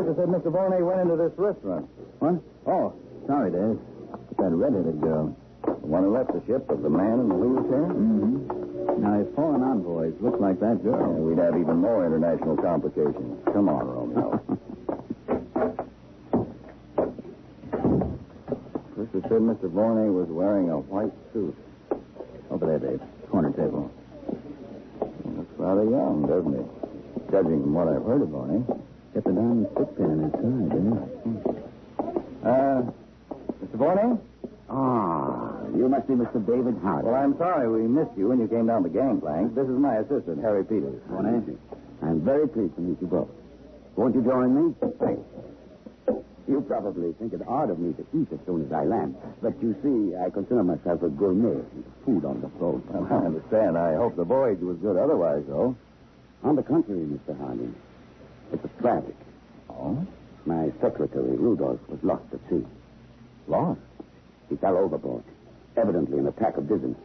The 0.00 0.14
purser 0.14 0.16
said 0.16 0.28
Mr. 0.32 0.50
Vornay 0.50 0.80
went 0.80 1.00
into 1.02 1.16
this 1.16 1.32
restaurant. 1.36 1.86
What? 2.20 2.40
Oh, 2.66 2.94
sorry, 3.26 3.50
Dave. 3.52 3.78
It's 4.30 4.38
that 4.38 4.48
redheaded 4.50 4.98
girl. 5.00 5.36
The 5.64 5.72
one 5.86 6.04
who 6.04 6.12
left 6.16 6.32
the 6.32 6.40
ship 6.46 6.68
of 6.70 6.80
the 6.82 6.88
man 6.88 7.20
in 7.20 7.28
the 7.28 7.34
wheelchair? 7.34 7.84
Mm-hmm. 7.84 9.02
Now, 9.02 9.20
if 9.20 9.28
foreign 9.34 9.62
envoys 9.62 10.14
look 10.20 10.40
like 10.40 10.58
that 10.60 10.80
Yeah, 10.82 10.92
girl. 10.96 11.12
we'd 11.20 11.36
have 11.36 11.52
even 11.58 11.76
more 11.76 12.06
international 12.06 12.56
complications. 12.56 13.44
Come 13.52 13.68
on, 13.68 13.84
Romeo. 13.86 14.40
Purser 18.96 19.20
said 19.28 19.40
Mr. 19.44 19.68
Vornay 19.68 20.08
was 20.12 20.28
wearing 20.28 20.70
a 20.70 20.78
white 20.78 21.12
suit. 21.34 21.54
Over 22.50 22.66
there, 22.66 22.78
Dave. 22.78 23.00
Corner 23.30 23.52
table. 23.52 23.90
Looks 25.24 25.58
rather 25.58 25.84
young, 25.84 26.26
doesn't 26.26 26.56
he? 26.56 26.64
Judging 27.30 27.60
from 27.62 27.74
what 27.74 27.88
I've 27.88 28.04
heard 28.04 28.22
of 28.22 28.28
Vornay. 28.28 28.79
Get 29.14 29.24
the 29.24 29.32
diamond 29.32 29.66
stick 29.74 29.96
pin 29.96 30.06
in 30.10 30.20
his 30.22 30.32
side, 30.32 30.70
didn't 30.70 31.46
Uh, 32.44 32.82
Mr. 33.64 33.76
Vornay? 33.76 34.18
Ah, 34.70 35.66
you 35.74 35.88
must 35.88 36.06
be 36.06 36.14
Mr. 36.14 36.38
David 36.46 36.76
Harding. 36.82 37.10
Well, 37.10 37.20
I'm 37.20 37.36
sorry 37.36 37.68
we 37.68 37.88
missed 37.88 38.16
you 38.16 38.28
when 38.28 38.38
you 38.40 38.46
came 38.48 38.66
down 38.66 38.82
the 38.84 38.88
gangplank. 38.88 39.54
This 39.54 39.66
is 39.68 39.76
my 39.78 39.96
assistant, 39.96 40.40
Harry 40.42 40.64
Peters. 40.64 41.02
Morning. 41.10 41.58
I'm 42.02 42.20
very 42.20 42.48
pleased 42.48 42.74
to 42.76 42.80
meet 42.80 43.00
you 43.00 43.08
both. 43.08 43.28
Won't 43.96 44.14
you 44.14 44.22
join 44.22 44.54
me? 44.54 44.74
Thanks. 45.00 45.22
You 46.48 46.60
probably 46.62 47.12
think 47.14 47.32
it 47.32 47.42
odd 47.46 47.70
of 47.70 47.78
me 47.78 47.92
to 47.92 48.06
eat 48.16 48.28
as 48.32 48.38
soon 48.46 48.64
as 48.64 48.72
I 48.72 48.84
land. 48.84 49.14
But 49.42 49.60
you 49.62 49.74
see, 49.82 50.16
I 50.16 50.30
consider 50.30 50.62
myself 50.64 51.02
a 51.02 51.08
gourmet. 51.10 51.60
Food 52.04 52.24
on 52.24 52.40
the 52.40 52.48
float. 52.58 52.82
Well, 52.90 53.06
I 53.10 53.26
understand. 53.26 53.76
I 53.76 53.94
hope 53.96 54.16
the 54.16 54.24
voyage 54.24 54.60
was 54.60 54.76
good 54.78 54.96
otherwise, 54.96 55.42
though. 55.48 55.76
On 56.42 56.56
the 56.56 56.62
contrary, 56.62 57.00
Mr. 57.06 57.38
Harding, 57.38 57.74
it 58.52 58.62
was 58.62 58.70
tragic. 58.80 59.16
Oh? 59.68 60.06
My 60.46 60.72
secretary, 60.80 61.36
Rudolph, 61.36 61.80
was 61.88 62.02
lost 62.02 62.24
at 62.32 62.40
sea. 62.48 62.64
Lost? 63.46 63.80
He 64.48 64.56
fell 64.56 64.76
overboard, 64.76 65.22
evidently 65.76 66.18
an 66.18 66.26
attack 66.26 66.56
of 66.56 66.68
dizziness. 66.68 66.98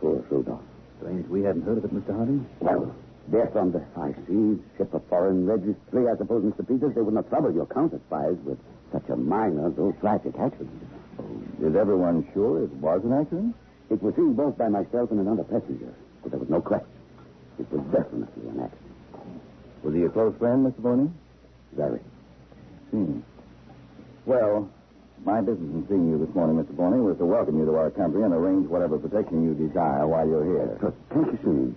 Poor 0.00 0.24
Rudolph. 0.30 0.60
Strange 0.98 1.26
we 1.28 1.42
hadn't 1.42 1.62
heard 1.62 1.78
of 1.78 1.84
it, 1.84 1.94
Mr. 1.94 2.14
Harding. 2.14 2.46
Well, 2.60 2.94
death 3.30 3.54
on 3.56 3.72
the 3.72 3.82
high 3.94 4.14
seas, 4.26 4.58
ship 4.76 4.92
of 4.92 5.04
foreign 5.06 5.46
registry. 5.46 6.08
I 6.08 6.16
suppose, 6.16 6.42
Mr. 6.44 6.66
Peters, 6.66 6.94
they 6.94 7.00
would 7.00 7.14
not 7.14 7.28
trouble 7.28 7.52
your 7.52 7.66
counter 7.66 8.00
spies 8.06 8.36
with 8.44 8.58
such 8.92 9.08
a 9.08 9.16
minor, 9.16 9.70
though 9.70 9.92
tragic 10.00 10.34
accident. 10.38 10.82
Oh, 11.18 11.66
is 11.66 11.76
everyone 11.76 12.26
sure 12.34 12.64
it 12.64 12.72
was 12.74 13.00
an 13.04 13.12
accident? 13.12 13.54
It 13.90 14.02
was 14.02 14.14
seen 14.16 14.34
both 14.34 14.58
by 14.58 14.68
myself 14.68 15.10
and 15.10 15.20
another 15.20 15.44
passenger, 15.44 15.94
but 16.22 16.30
there 16.32 16.40
was 16.40 16.48
no 16.50 16.60
question. 16.60 16.90
It 17.58 17.70
was 17.72 17.82
definitely 17.92 18.48
an 18.48 18.60
accident. 18.60 18.87
Was 19.82 19.94
he 19.94 20.02
a 20.02 20.08
close 20.08 20.34
friend, 20.38 20.66
Mr. 20.66 20.80
Vornay? 20.80 21.10
Very. 21.76 22.00
Hmm. 22.90 23.20
Well, 24.26 24.68
my 25.24 25.40
business 25.40 25.70
in 25.70 25.86
seeing 25.88 26.10
you 26.10 26.24
this 26.24 26.34
morning, 26.34 26.62
Mr. 26.62 26.74
Vornay, 26.74 27.02
was 27.02 27.16
to 27.18 27.24
welcome 27.26 27.58
you 27.58 27.64
to 27.66 27.74
our 27.76 27.90
country 27.90 28.22
and 28.22 28.32
arrange 28.32 28.68
whatever 28.68 28.98
protection 28.98 29.44
you 29.44 29.54
desire 29.54 30.06
while 30.06 30.26
you're 30.26 30.44
here. 30.44 30.92
Thank 31.10 31.42
you. 31.42 31.74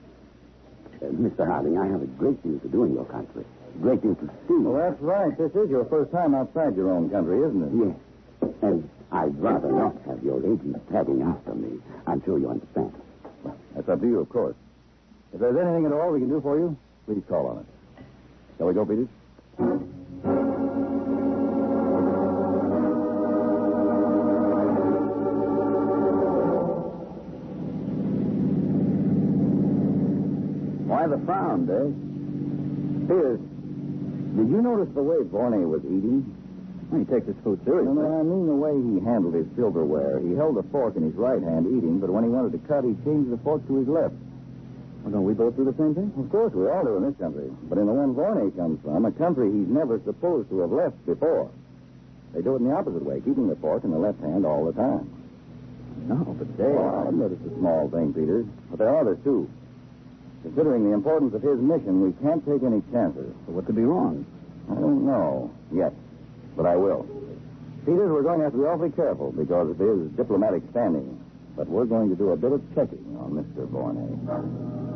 Uh, 1.01 1.05
Mr. 1.17 1.47
Harding, 1.47 1.77
I 1.77 1.87
have 1.87 2.01
a 2.01 2.05
great 2.05 2.41
deal 2.43 2.59
to 2.59 2.67
do 2.67 2.83
in 2.83 2.93
your 2.93 3.05
country. 3.05 3.43
A 3.75 3.77
great 3.79 4.01
deal 4.01 4.15
to 4.15 4.27
see. 4.47 4.53
Well, 4.61 4.77
that's 4.77 5.01
right. 5.01 5.35
This 5.37 5.51
is 5.55 5.69
your 5.69 5.85
first 5.85 6.11
time 6.11 6.35
outside 6.35 6.75
your 6.75 6.91
own 6.91 7.09
country, 7.09 7.39
isn't 7.41 7.63
it? 7.63 7.71
Yes. 7.87 8.51
And 8.61 8.89
I'd 9.11 9.37
rather 9.39 9.71
not 9.71 9.95
have 10.07 10.23
your 10.23 10.37
agents 10.39 10.79
tagging 10.91 11.21
after 11.21 11.55
me. 11.55 11.79
I'm 12.07 12.21
sure 12.23 12.37
you 12.37 12.49
understand. 12.49 12.93
Well, 13.43 13.57
that's 13.75 13.89
up 13.89 14.01
to 14.01 14.07
you, 14.07 14.19
of 14.19 14.29
course. 14.29 14.55
If 15.33 15.39
there's 15.39 15.57
anything 15.57 15.85
at 15.85 15.91
all 15.93 16.11
we 16.11 16.19
can 16.19 16.29
do 16.29 16.41
for 16.41 16.57
you, 16.59 16.77
please 17.05 17.23
call 17.27 17.47
on 17.47 17.57
us. 17.59 17.65
Shall 18.61 18.67
we 18.67 18.75
go, 18.75 18.85
Peters? 18.85 19.07
Why 30.85 31.07
the 31.07 31.17
frown, 31.25 31.65
Dave? 31.65 31.89
Peters, 33.07 33.39
did 33.39 34.47
you 34.47 34.61
notice 34.61 34.93
the 34.93 35.01
way 35.01 35.17
Vornay 35.25 35.67
was 35.67 35.81
eating? 35.85 36.21
He 36.93 37.03
takes 37.05 37.25
his 37.25 37.35
food 37.43 37.65
seriously. 37.65 37.95
No, 37.95 38.01
no, 38.03 38.19
I 38.19 38.21
mean 38.21 38.45
the 38.45 38.53
way 38.53 38.77
he 38.77 39.03
handled 39.03 39.33
his 39.33 39.47
silverware. 39.55 40.19
He 40.19 40.35
held 40.35 40.59
a 40.59 40.63
fork 40.69 40.95
in 40.97 41.01
his 41.01 41.15
right 41.15 41.41
hand 41.41 41.65
eating, 41.65 41.97
but 41.99 42.11
when 42.11 42.23
he 42.23 42.29
wanted 42.29 42.51
to 42.51 42.59
cut, 42.67 42.83
he 42.83 42.93
changed 43.03 43.31
the 43.31 43.39
fork 43.41 43.65
to 43.65 43.77
his 43.77 43.87
left. 43.87 44.13
Well, 45.01 45.11
don't 45.11 45.25
we 45.25 45.33
both 45.33 45.55
do 45.57 45.65
the 45.65 45.73
same 45.73 45.95
thing? 45.95 46.13
Of 46.17 46.29
course, 46.29 46.53
we 46.53 46.69
all 46.69 46.83
do 46.85 46.97
in 46.97 47.03
this 47.09 47.17
country. 47.17 47.49
But 47.63 47.77
in 47.77 47.87
the 47.87 47.93
one 47.93 48.13
Vornay 48.13 48.55
comes 48.55 48.81
from, 48.83 49.05
a 49.05 49.11
country 49.11 49.51
he's 49.51 49.67
never 49.67 49.99
supposed 50.05 50.49
to 50.49 50.59
have 50.59 50.71
left 50.71 51.03
before. 51.05 51.49
They 52.33 52.41
do 52.41 52.53
it 52.55 52.61
in 52.61 52.69
the 52.69 52.75
opposite 52.75 53.03
way, 53.03 53.19
keeping 53.19 53.49
the 53.49 53.55
fork 53.57 53.83
in 53.83 53.91
the 53.91 53.97
left 53.97 54.21
hand 54.21 54.45
all 54.45 54.65
the 54.65 54.73
time. 54.73 55.09
No, 56.07 56.35
but 56.37 56.57
Dave. 56.57 56.77
Oh, 56.77 57.03
I 57.05 57.09
admit 57.09 57.31
it's 57.33 57.45
a 57.45 57.55
small 57.57 57.89
thing, 57.89 58.13
Peters, 58.13 58.45
but 58.69 58.79
there 58.79 58.89
are 58.89 59.01
others, 59.01 59.17
too. 59.23 59.49
Considering 60.43 60.89
the 60.89 60.93
importance 60.93 61.33
of 61.33 61.41
his 61.41 61.59
mission, 61.59 62.01
we 62.01 62.13
can't 62.21 62.45
take 62.45 62.63
any 62.63 62.81
chances. 62.91 63.33
So 63.45 63.53
what 63.53 63.65
could 63.65 63.75
be 63.75 63.83
wrong? 63.83 64.25
I 64.69 64.75
don't 64.75 65.05
know 65.05 65.51
yet, 65.73 65.93
but 66.55 66.65
I 66.65 66.75
will. 66.75 67.05
Peters, 67.85 68.09
we're 68.09 68.23
going 68.23 68.39
to 68.39 68.45
have 68.45 68.53
to 68.53 68.59
be 68.59 68.65
awfully 68.65 68.91
careful 68.91 69.31
because 69.31 69.69
of 69.69 69.77
his 69.77 70.09
diplomatic 70.17 70.63
standing. 70.71 71.19
But 71.55 71.67
we're 71.67 71.85
going 71.85 72.09
to 72.09 72.15
do 72.15 72.29
a 72.31 72.37
bit 72.37 72.53
of 72.53 72.61
checking 72.73 73.17
on 73.19 73.31
Mr. 73.33 73.67
Vornay. 73.67 74.90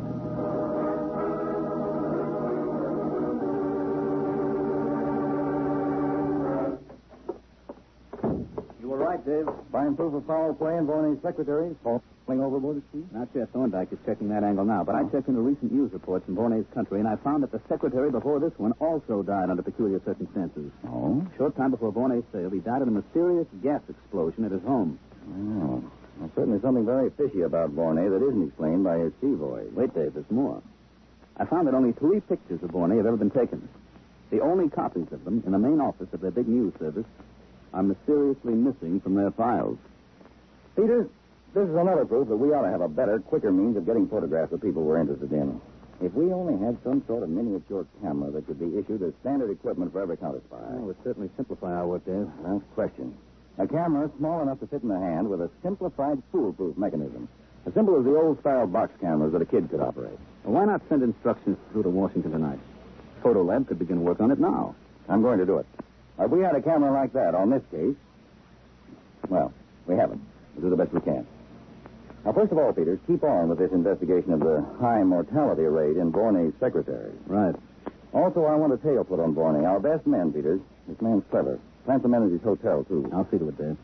You 8.80 8.88
were 8.88 8.98
right, 8.98 9.24
Dave. 9.24 9.46
Find 9.72 9.96
proof 9.96 10.14
of 10.14 10.26
foul 10.26 10.54
play 10.54 10.76
in 10.76 10.86
Vornay's 10.86 11.20
secretary 11.22 11.74
falling 11.82 12.40
overboard 12.40 12.82
sea? 12.92 13.04
Not 13.12 13.28
yet. 13.34 13.48
Thorndyke 13.52 13.92
is 13.92 13.98
checking 14.06 14.28
that 14.28 14.44
angle 14.44 14.64
now. 14.64 14.84
But 14.84 14.94
I 14.94 15.04
checked 15.10 15.28
into 15.28 15.40
recent 15.40 15.72
news 15.72 15.92
reports 15.92 16.28
in 16.28 16.36
Vornay's 16.36 16.66
country, 16.74 17.00
and 17.00 17.08
I 17.08 17.16
found 17.16 17.42
that 17.42 17.52
the 17.52 17.60
secretary 17.68 18.10
before 18.10 18.38
this 18.38 18.52
one 18.58 18.72
also 18.78 19.22
died 19.22 19.50
under 19.50 19.62
peculiar 19.62 20.00
circumstances. 20.04 20.70
Oh? 20.86 21.26
A 21.32 21.36
short 21.36 21.56
time 21.56 21.70
before 21.70 21.92
Vornay 21.92 22.22
sailed, 22.32 22.52
he 22.52 22.60
died 22.60 22.82
in 22.82 22.88
a 22.88 22.92
mysterious 22.92 23.46
gas 23.62 23.82
explosion 23.88 24.44
at 24.44 24.52
his 24.52 24.62
home. 24.62 24.98
Oh. 25.28 25.82
Well, 26.18 26.30
certainly 26.34 26.60
something 26.60 26.86
very 26.86 27.10
fishy 27.10 27.42
about 27.42 27.74
Vornay 27.74 28.08
that 28.10 28.24
isn't 28.26 28.48
explained 28.48 28.84
by 28.84 28.98
his 28.98 29.12
sea 29.20 29.34
voyage. 29.34 29.72
Wait, 29.72 29.94
Dave, 29.94 30.14
there's 30.14 30.30
more. 30.30 30.62
I 31.36 31.44
found 31.44 31.66
that 31.66 31.74
only 31.74 31.92
three 31.92 32.20
pictures 32.20 32.62
of 32.62 32.70
Vornay 32.70 32.96
have 32.96 33.06
ever 33.06 33.16
been 33.16 33.30
taken. 33.30 33.68
The 34.30 34.40
only 34.40 34.70
copies 34.70 35.06
of 35.12 35.24
them 35.24 35.42
in 35.44 35.52
the 35.52 35.58
main 35.58 35.80
office 35.80 36.08
of 36.12 36.20
their 36.20 36.30
big 36.30 36.48
news 36.48 36.72
service 36.78 37.04
are 37.74 37.82
mysteriously 37.82 38.54
missing 38.54 39.00
from 39.00 39.14
their 39.14 39.30
files. 39.30 39.78
Peters, 40.74 41.06
this 41.54 41.68
is 41.68 41.76
another 41.76 42.04
proof 42.04 42.28
that 42.28 42.36
we 42.36 42.52
ought 42.52 42.62
to 42.62 42.70
have 42.70 42.80
a 42.80 42.88
better, 42.88 43.18
quicker 43.18 43.52
means 43.52 43.76
of 43.76 43.86
getting 43.86 44.08
photographs 44.08 44.52
of 44.52 44.62
people 44.62 44.82
we're 44.82 45.00
interested 45.00 45.32
in. 45.32 45.60
If 46.00 46.12
we 46.12 46.32
only 46.32 46.62
had 46.62 46.76
some 46.84 47.02
sort 47.06 47.22
of 47.22 47.28
miniature 47.30 47.86
camera 48.02 48.30
that 48.32 48.46
could 48.46 48.58
be 48.58 48.78
issued 48.78 49.02
as 49.02 49.12
standard 49.20 49.50
equipment 49.50 49.92
for 49.92 50.02
every 50.02 50.16
counter 50.16 50.40
spy. 50.48 50.58
That 50.58 50.80
would 50.80 50.96
certainly 51.04 51.30
simplify 51.36 51.72
our 51.72 51.86
work, 51.86 52.04
Dave. 52.04 52.28
Without 52.38 52.62
question. 52.74 53.16
A 53.58 53.66
camera 53.66 54.10
small 54.18 54.42
enough 54.42 54.60
to 54.60 54.66
fit 54.66 54.82
in 54.82 54.88
the 54.88 54.98
hand 54.98 55.28
with 55.28 55.40
a 55.40 55.50
simplified 55.62 56.22
foolproof 56.30 56.76
mechanism. 56.76 57.28
As 57.66 57.74
simple 57.74 57.98
as 57.98 58.04
the 58.04 58.16
old 58.16 58.38
style 58.40 58.66
box 58.66 58.92
cameras 59.00 59.32
that 59.32 59.42
a 59.42 59.46
kid 59.46 59.70
could 59.70 59.80
operate. 59.80 60.18
Well, 60.44 60.54
why 60.54 60.64
not 60.66 60.82
send 60.88 61.02
instructions 61.02 61.56
through 61.72 61.84
to 61.84 61.88
Washington 61.88 62.32
tonight? 62.32 62.60
photo 63.26 63.42
lab 63.42 63.66
could 63.66 63.78
begin 63.80 64.04
work 64.04 64.20
on 64.20 64.30
it 64.30 64.38
now. 64.38 64.72
I'm 65.08 65.20
going 65.20 65.40
to 65.40 65.46
do 65.46 65.58
it. 65.58 65.66
If 66.20 66.30
we 66.30 66.42
had 66.42 66.54
a 66.54 66.62
camera 66.62 66.92
like 66.92 67.12
that 67.14 67.34
on 67.34 67.50
this 67.50 67.62
case, 67.72 67.96
well, 69.28 69.52
we 69.86 69.96
haven't. 69.96 70.22
We'll 70.54 70.70
do 70.70 70.70
the 70.70 70.76
best 70.76 70.94
we 70.94 71.00
can. 71.00 71.26
Now, 72.24 72.32
first 72.32 72.52
of 72.52 72.58
all, 72.58 72.72
Peters, 72.72 73.00
keep 73.08 73.24
on 73.24 73.48
with 73.48 73.58
this 73.58 73.72
investigation 73.72 74.32
of 74.32 74.40
the 74.40 74.64
high 74.80 75.02
mortality 75.02 75.62
rate 75.62 75.96
in 75.96 76.12
Vorney's 76.12 76.54
secretary. 76.60 77.10
Right. 77.26 77.54
Also, 78.12 78.44
I 78.44 78.54
want 78.54 78.72
a 78.72 78.78
tail 78.78 79.02
put 79.02 79.18
on 79.18 79.34
Borney. 79.34 79.66
Our 79.66 79.80
best 79.80 80.06
man, 80.06 80.32
Peters. 80.32 80.60
This 80.86 81.00
man's 81.00 81.24
clever. 81.30 81.58
Plant 81.86 82.02
some 82.02 82.10
men 82.10 82.24
at 82.24 82.30
his 82.30 82.42
hotel, 82.42 82.84
too. 82.84 83.08
I'll 83.14 83.28
see 83.30 83.38
to 83.38 83.48
it, 83.48 83.56
Dave. 83.56 83.76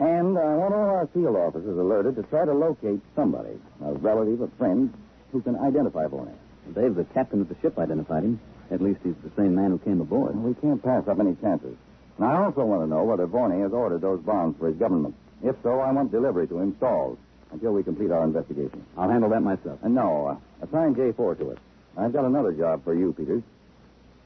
And 0.00 0.38
I 0.38 0.56
want 0.56 0.72
all 0.72 0.96
our 0.96 1.06
field 1.12 1.36
officers 1.36 1.76
alerted 1.76 2.16
to 2.16 2.22
try 2.24 2.46
to 2.46 2.54
locate 2.54 3.00
somebody, 3.14 3.60
a 3.84 3.92
relative, 3.92 4.40
a 4.40 4.48
friend, 4.56 4.92
who 5.30 5.42
can 5.42 5.56
identify 5.56 6.06
Vorney. 6.06 6.32
Dave, 6.74 6.94
the 6.94 7.04
captain 7.12 7.42
of 7.42 7.50
the 7.50 7.56
ship 7.60 7.78
identified 7.78 8.24
him. 8.24 8.40
At 8.70 8.80
least 8.80 9.00
he's 9.04 9.14
the 9.22 9.30
same 9.36 9.54
man 9.54 9.72
who 9.72 9.78
came 9.78 10.00
aboard. 10.00 10.36
We 10.36 10.54
can't 10.54 10.82
pass 10.82 11.06
up 11.06 11.20
any 11.20 11.34
chances. 11.36 11.76
And 12.16 12.26
I 12.26 12.42
also 12.42 12.64
want 12.64 12.82
to 12.82 12.86
know 12.86 13.04
whether 13.04 13.26
Vorney 13.26 13.62
has 13.62 13.72
ordered 13.72 14.00
those 14.00 14.20
bonds 14.20 14.58
for 14.58 14.68
his 14.68 14.76
government. 14.76 15.14
If 15.42 15.56
so, 15.62 15.80
I 15.80 15.92
want 15.92 16.10
delivery 16.10 16.48
to 16.48 16.58
him 16.58 16.74
stalled 16.78 17.18
until 17.52 17.72
we 17.72 17.82
complete 17.82 18.10
our 18.10 18.24
investigation. 18.24 18.84
I'll 18.96 19.10
handle 19.10 19.28
that 19.30 19.42
myself. 19.42 19.80
And 19.82 19.94
no, 19.94 20.28
uh, 20.28 20.64
assign 20.64 20.94
J4 20.94 21.38
to 21.38 21.50
it. 21.50 21.58
I've 21.98 22.12
got 22.12 22.24
another 22.24 22.52
job 22.52 22.84
for 22.84 22.94
you, 22.94 23.12
Peters. 23.12 23.42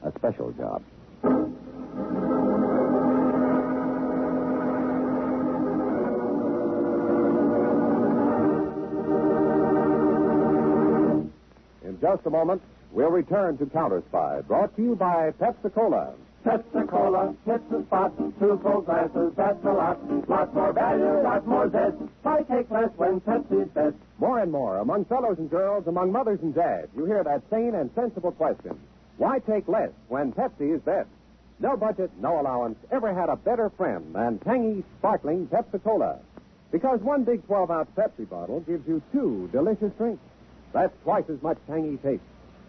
A 0.03 0.11
special 0.19 0.51
job. 0.51 0.83
Just 12.15 12.25
a 12.27 12.29
moment, 12.29 12.61
we'll 12.93 13.09
return 13.09 13.57
to 13.57 13.65
Counter 13.65 14.01
Spy, 14.07 14.39
brought 14.47 14.73
to 14.77 14.81
you 14.81 14.95
by 14.95 15.31
Pepsi 15.31 15.73
Cola. 15.73 16.13
Pepsi-Cola, 16.45 17.35
hits 17.45 17.63
the 17.71 17.83
spot, 17.87 18.15
two 18.39 18.59
full 18.61 18.81
glasses, 18.81 19.33
that's 19.35 19.65
a 19.65 19.71
lot. 19.71 20.29
Lot 20.29 20.53
more 20.53 20.71
value, 20.71 21.23
lot 21.23 21.45
more 21.47 21.69
zest. 21.71 21.97
Why 22.21 22.43
take 22.43 22.69
less 22.69 22.89
when 22.97 23.19
Pepsi's 23.19 23.67
best? 23.69 23.95
More 24.19 24.39
and 24.39 24.51
more, 24.51 24.77
among 24.77 25.05
fellows 25.05 25.39
and 25.39 25.49
girls, 25.49 25.87
among 25.87 26.11
mothers 26.11 26.39
and 26.41 26.53
dads, 26.53 26.87
you 26.95 27.05
hear 27.05 27.23
that 27.23 27.41
sane 27.49 27.73
and 27.73 27.89
sensible 27.95 28.31
question. 28.31 28.79
Why 29.17 29.39
take 29.39 29.67
less 29.67 29.89
when 30.07 30.31
Pepsi 30.31 30.73
is 30.75 30.81
best? 30.83 31.09
No 31.59 31.75
budget, 31.75 32.11
no 32.21 32.39
allowance, 32.39 32.77
ever 32.91 33.13
had 33.13 33.29
a 33.29 33.35
better 33.35 33.71
friend 33.71 34.13
than 34.13 34.37
tangy, 34.39 34.83
sparkling 34.99 35.47
Pepsi 35.47 35.83
Cola. 35.83 36.19
Because 36.71 37.01
one 37.01 37.23
big 37.23 37.45
12 37.47 37.71
ounce 37.71 37.89
Pepsi 37.97 38.29
bottle 38.29 38.59
gives 38.61 38.87
you 38.87 39.01
two 39.11 39.49
delicious 39.51 39.91
drinks. 39.97 40.21
That's 40.75 40.93
twice 41.03 41.23
as 41.29 41.41
much 41.41 41.57
tangy 41.67 41.95
taste, 42.03 42.21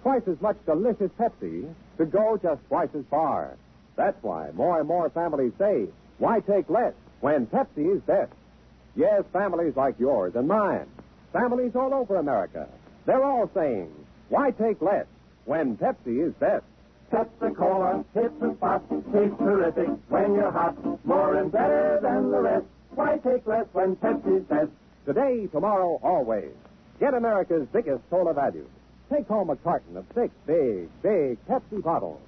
twice 0.04 0.22
as 0.28 0.40
much 0.40 0.56
delicious 0.64 1.10
Pepsi 1.18 1.68
to 1.98 2.04
go 2.04 2.38
just 2.40 2.64
twice 2.68 2.90
as 2.96 3.04
far. 3.10 3.56
That's 3.96 4.16
why 4.22 4.52
more 4.52 4.78
and 4.78 4.86
more 4.86 5.10
families 5.10 5.50
say, 5.58 5.88
why 6.18 6.38
take 6.38 6.70
less 6.70 6.94
when 7.18 7.48
Pepsi 7.48 7.96
is 7.96 8.00
best? 8.02 8.30
Yes, 8.94 9.25
families 9.32 9.75
like 9.75 9.98
yours 9.98 10.36
and 10.36 10.46
mine, 10.46 10.86
families 11.32 11.75
all 11.75 11.92
over 11.92 12.14
America, 12.14 12.68
they're 13.06 13.25
all 13.25 13.50
saying, 13.52 13.90
why 14.28 14.52
take 14.52 14.80
less 14.80 15.06
when 15.44 15.76
Pepsi 15.76 16.28
is 16.28 16.32
best? 16.34 16.64
Pepsi-Cola, 17.10 18.04
hits 18.14 18.34
the 18.40 18.54
spot, 18.54 18.88
tastes 19.12 19.36
terrific 19.36 19.88
when 20.10 20.32
you're 20.32 20.52
hot. 20.52 20.76
More 21.04 21.34
and 21.38 21.50
better 21.50 21.98
than 22.00 22.30
the 22.30 22.38
rest. 22.38 22.66
Why 22.94 23.18
take 23.18 23.44
less 23.48 23.66
when 23.72 23.96
Pepsi's 23.96 24.44
best? 24.44 24.70
Today, 25.06 25.48
tomorrow, 25.48 25.98
always. 26.04 26.52
Get 26.98 27.14
America's 27.14 27.66
biggest 27.72 28.02
cola 28.08 28.32
value. 28.32 28.66
Take 29.12 29.28
home 29.28 29.50
a 29.50 29.56
carton 29.56 29.96
of 29.96 30.06
six 30.14 30.32
big, 30.46 30.88
big 31.02 31.38
Pepsi 31.46 31.82
bottles. 31.82 32.20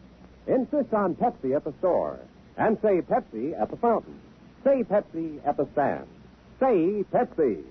Insist 0.47 0.93
on 0.93 1.15
Pepsi 1.15 1.57
at 1.57 1.65
the 1.65 1.73
store. 1.79 2.19
And 2.57 2.79
say 2.83 3.01
Pepsi 3.01 3.59
at 3.61 3.71
the 3.71 3.77
fountain. 3.77 4.19
Say 4.65 4.85
Pepsi 4.85 5.41
at 5.47 5.57
the 5.57 5.67
stand. 5.73 6.07
Say 6.61 7.05
Pepsi. 7.13 7.63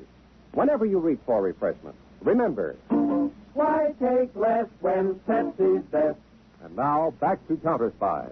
Whenever 0.54 0.86
you 0.86 1.00
reach 1.00 1.20
for 1.26 1.42
refreshment, 1.42 1.96
remember. 2.22 2.76
Why 3.54 3.94
take 4.00 4.36
less 4.36 4.68
when 4.82 5.16
Pepsi's 5.28 5.84
best? 5.92 6.18
And 6.64 6.76
now, 6.76 7.14
back 7.20 7.46
to 7.48 7.58
Counter 7.58 7.94
Spy. 7.98 8.28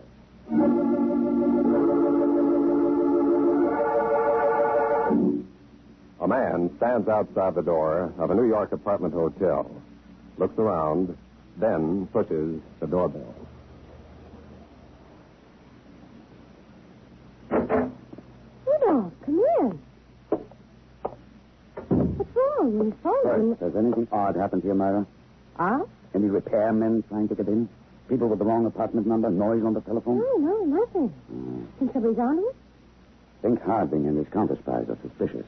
A 6.21 6.27
man 6.27 6.71
stands 6.77 7.07
outside 7.09 7.55
the 7.55 7.61
door 7.61 8.13
of 8.17 8.31
a 8.31 8.35
New 8.35 8.47
York 8.47 8.71
apartment 8.71 9.13
hotel, 9.13 9.69
looks 10.37 10.57
around, 10.57 11.17
then 11.57 12.07
pushes 12.13 12.61
the 12.79 12.87
doorbell. 12.87 13.35
Rudolph, 18.65 19.13
come 19.25 19.43
in. 19.59 19.79
What's 21.89 22.35
wrong? 22.35 22.73
Your 22.73 22.93
phone. 23.03 23.57
Has 23.59 23.75
anything 23.75 24.07
odd 24.11 24.35
happened 24.35 24.61
to 24.63 24.69
you, 24.69 24.73
Myra? 24.73 25.05
Ah? 25.59 25.81
Any 26.13 26.27
repairmen 26.29 27.07
trying 27.09 27.27
to 27.27 27.35
get 27.35 27.47
in? 27.47 27.67
People 28.07 28.29
with 28.29 28.39
the 28.39 28.45
wrong 28.45 28.65
apartment 28.65 29.05
number? 29.07 29.29
Noise 29.29 29.63
on 29.65 29.73
the 29.73 29.81
telephone? 29.81 30.19
No, 30.19 30.37
no, 30.37 30.63
nothing. 30.63 31.13
Think 31.79 31.91
somebody's 31.93 32.19
on 32.19 32.37
you? 32.37 32.53
Think 33.41 33.61
Harding 33.63 34.07
and 34.07 34.17
his 34.17 34.27
counter 34.31 34.55
spies 34.55 34.85
are 34.89 34.97
suspicious. 35.01 35.45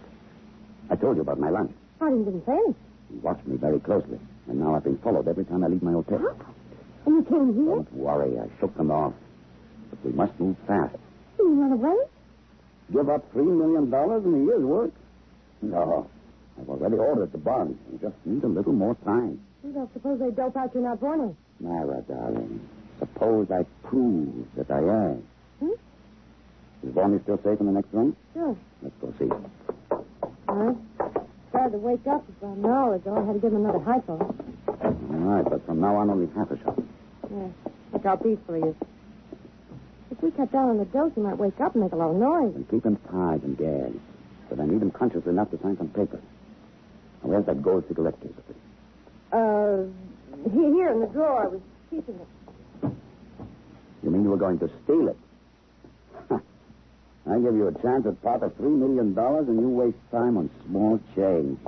I 0.89 0.95
told 0.95 1.15
you 1.17 1.21
about 1.21 1.39
my 1.39 1.49
lunch. 1.49 1.71
Harding 1.99 2.23
didn't 2.25 2.45
say 2.45 2.53
anything. 2.53 2.75
He 3.11 3.17
watched 3.19 3.45
me 3.47 3.57
very 3.57 3.79
closely, 3.79 4.19
and 4.47 4.59
now 4.59 4.75
I've 4.75 4.83
been 4.83 4.97
followed 4.99 5.27
every 5.27 5.45
time 5.45 5.63
I 5.63 5.67
leave 5.67 5.83
my 5.83 5.93
hotel. 5.93 6.19
Huh? 6.21 6.43
And 7.05 7.15
you 7.15 7.23
came 7.23 7.53
here? 7.53 7.75
Don't 7.75 7.93
worry, 7.93 8.37
I 8.39 8.47
shook 8.59 8.75
them 8.75 8.91
off. 8.91 9.13
But 9.89 10.03
we 10.05 10.11
must 10.11 10.37
move 10.39 10.57
fast. 10.67 10.95
You 11.39 11.53
run 11.61 11.71
away? 11.71 11.95
Give 12.91 13.09
up 13.09 13.31
three 13.31 13.43
million 13.45 13.89
dollars 13.89 14.25
in 14.25 14.33
a 14.33 14.43
year's 14.43 14.63
work? 14.63 14.91
No. 15.61 16.07
I've 16.59 16.69
already 16.69 16.95
ordered 16.95 17.31
the 17.31 17.37
bonds. 17.37 17.77
We 17.91 17.97
just 17.99 18.15
need 18.25 18.43
a 18.43 18.47
little 18.47 18.73
more 18.73 18.95
time. 19.05 19.39
Rudolph, 19.63 19.89
suppose 19.93 20.19
they 20.19 20.31
dope 20.31 20.55
out 20.57 20.71
you're 20.73 20.83
not. 20.83 21.01
Myra, 21.59 22.01
darling, 22.07 22.67
suppose 22.99 23.47
I 23.51 23.65
prove 23.87 24.45
that 24.55 24.69
I 24.71 24.79
am. 24.79 25.23
Hmm? 25.59 25.71
Is 26.83 26.93
Bonnie 26.93 27.19
still 27.23 27.37
safe 27.43 27.59
in 27.59 27.65
the 27.65 27.71
next 27.71 27.93
room? 27.93 28.15
Sure. 28.33 28.55
Let's 28.81 28.95
go 29.01 29.13
see. 29.19 29.66
Right. 30.57 30.75
Tried 31.51 31.71
to 31.71 31.77
wake 31.77 32.07
up 32.07 32.27
about 32.41 32.57
an 32.57 32.65
hour 32.65 32.95
ago. 32.95 33.15
I 33.15 33.25
had 33.25 33.33
to 33.33 33.39
give 33.39 33.53
him 33.53 33.63
another 33.63 33.79
hypo. 33.79 34.17
All 34.67 34.95
right, 35.07 35.45
but 35.45 35.63
from 35.67 35.79
now 35.79 35.95
on, 35.97 36.09
only 36.09 36.27
half 36.35 36.49
a 36.49 36.57
shot. 36.63 36.79
Yeah. 37.29 37.47
Look 37.93 38.03
how 38.03 38.15
peaceful 38.15 38.55
he 38.55 38.61
is. 38.61 38.75
If 40.09 40.23
we 40.23 40.31
cut 40.31 40.51
down 40.51 40.69
on 40.69 40.77
the 40.79 40.85
dose, 40.85 41.11
he 41.13 41.21
might 41.21 41.37
wake 41.37 41.59
up 41.61 41.75
and 41.75 41.83
make 41.83 41.91
a 41.91 41.95
lot 41.95 42.09
of 42.09 42.15
noise. 42.15 42.55
And 42.55 42.67
keep 42.71 42.83
him 42.83 42.97
tied 43.11 43.43
and 43.43 43.55
gagged. 43.55 43.99
But 44.49 44.59
I 44.59 44.65
need 44.65 44.81
him 44.81 44.89
conscious 44.89 45.25
enough 45.27 45.51
to 45.51 45.61
sign 45.61 45.77
some 45.77 45.89
papers. 45.89 46.23
Now, 47.21 47.29
where's 47.29 47.45
that 47.45 47.61
gold 47.61 47.83
cigarette 47.87 48.19
case? 48.19 48.31
Uh, 49.31 49.83
here 50.51 50.89
in 50.89 51.01
the 51.01 51.09
drawer. 51.11 51.43
I 51.43 51.47
was 51.47 51.61
keeping 51.91 52.15
it. 52.15 52.91
You 54.01 54.09
mean 54.09 54.23
you 54.23 54.31
were 54.31 54.37
going 54.37 54.57
to 54.59 54.69
steal 54.83 55.07
it? 55.09 55.17
I 57.29 57.39
give 57.39 57.55
you 57.55 57.67
a 57.67 57.81
chance 57.81 58.05
at 58.05 58.21
part 58.21 58.41
of 58.43 58.55
three 58.55 58.69
million 58.69 59.13
dollars, 59.13 59.47
and 59.47 59.59
you 59.59 59.67
waste 59.69 59.97
time 60.11 60.37
on 60.37 60.49
small 60.65 60.99
change. 61.15 61.59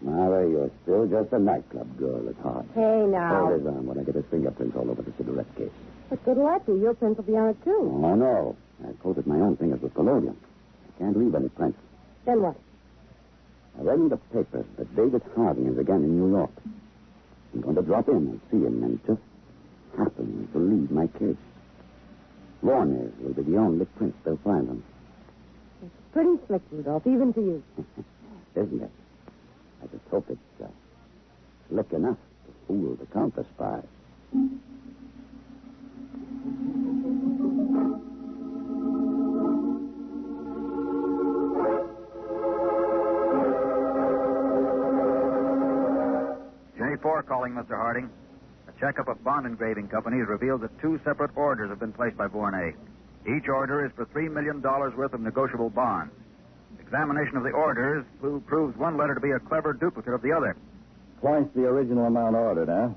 Myra, 0.00 0.48
you're 0.48 0.70
still 0.82 1.06
just 1.06 1.32
a 1.32 1.38
nightclub 1.38 1.98
girl 1.98 2.28
at 2.28 2.36
heart. 2.36 2.66
Hey, 2.74 3.06
now. 3.06 3.46
Hold 3.46 3.58
his 3.58 3.66
arm 3.66 3.86
when 3.86 3.98
I 3.98 4.02
get 4.02 4.14
his 4.14 4.24
fingerprints 4.30 4.76
all 4.76 4.90
over 4.90 5.02
the 5.02 5.12
cigarette 5.16 5.48
case. 5.56 5.70
What 6.08 6.24
good 6.24 6.66
do? 6.66 6.78
Your 6.78 6.94
prints 6.94 7.16
will 7.16 7.24
be 7.24 7.36
on 7.36 7.48
it, 7.48 7.64
too. 7.64 8.00
Oh, 8.04 8.14
no. 8.14 8.56
I 8.86 8.92
coated 9.02 9.26
my 9.26 9.36
own 9.36 9.56
fingers 9.56 9.80
with 9.80 9.94
collodion. 9.94 10.36
I 10.36 10.98
can't 10.98 11.16
leave 11.16 11.34
any 11.34 11.48
prints. 11.48 11.78
Then 12.26 12.42
what? 12.42 12.56
I 13.78 13.82
read 13.82 13.98
in 13.98 14.08
the 14.10 14.18
paper 14.18 14.64
that 14.76 14.94
David 14.94 15.22
Harding 15.34 15.66
is 15.66 15.78
again 15.78 16.04
in 16.04 16.20
New 16.20 16.36
York. 16.36 16.50
I'm 17.54 17.62
going 17.62 17.76
to 17.76 17.82
drop 17.82 18.08
in 18.08 18.16
and 18.16 18.40
see 18.50 18.58
him 18.58 18.82
and 18.84 19.00
just 19.06 19.20
happen 19.96 20.48
to 20.52 20.58
leave 20.58 20.90
my 20.90 21.06
case. 21.18 21.36
Warner's 22.64 23.12
will 23.20 23.34
be 23.34 23.42
the 23.42 23.58
only 23.58 23.84
prints 23.84 24.16
they'll 24.24 24.38
find 24.38 24.70
on. 24.70 24.82
It's 25.82 25.92
pretty 26.12 26.30
slick, 26.46 26.62
Rudolph, 26.72 27.06
even 27.06 27.34
to 27.34 27.40
you. 27.40 27.62
Isn't 28.56 28.82
it? 28.82 28.90
I 29.82 29.86
just 29.88 30.08
hope 30.10 30.24
it's 30.30 30.62
uh, 30.62 30.68
slick 31.68 31.92
enough 31.92 32.16
to 32.46 32.52
fool 32.66 32.96
the 32.96 33.04
counter 33.12 33.44
spy. 33.54 33.82
J4 46.78 47.26
calling, 47.26 47.52
Mr. 47.52 47.76
Harding. 47.76 48.08
A 48.76 48.80
checkup 48.80 49.08
of 49.08 49.22
bond 49.24 49.46
engraving 49.46 49.88
companies 49.88 50.26
reveals 50.28 50.60
that 50.60 50.78
two 50.80 51.00
separate 51.04 51.30
orders 51.36 51.70
have 51.70 51.78
been 51.78 51.92
placed 51.92 52.16
by 52.16 52.28
Bournet. 52.28 52.74
Each 53.26 53.48
order 53.48 53.84
is 53.86 53.92
for 53.92 54.04
$3 54.06 54.30
million 54.32 54.60
worth 54.60 55.12
of 55.12 55.20
negotiable 55.20 55.70
bonds. 55.70 56.12
Examination 56.80 57.36
of 57.36 57.44
the 57.44 57.50
orders 57.50 58.04
proves 58.46 58.76
one 58.76 58.96
letter 58.96 59.14
to 59.14 59.20
be 59.20 59.30
a 59.30 59.38
clever 59.38 59.72
duplicate 59.72 60.12
of 60.12 60.22
the 60.22 60.32
other. 60.32 60.56
Twice 61.20 61.46
the 61.54 61.64
original 61.64 62.04
amount 62.04 62.36
ordered, 62.36 62.68
huh? 62.68 62.90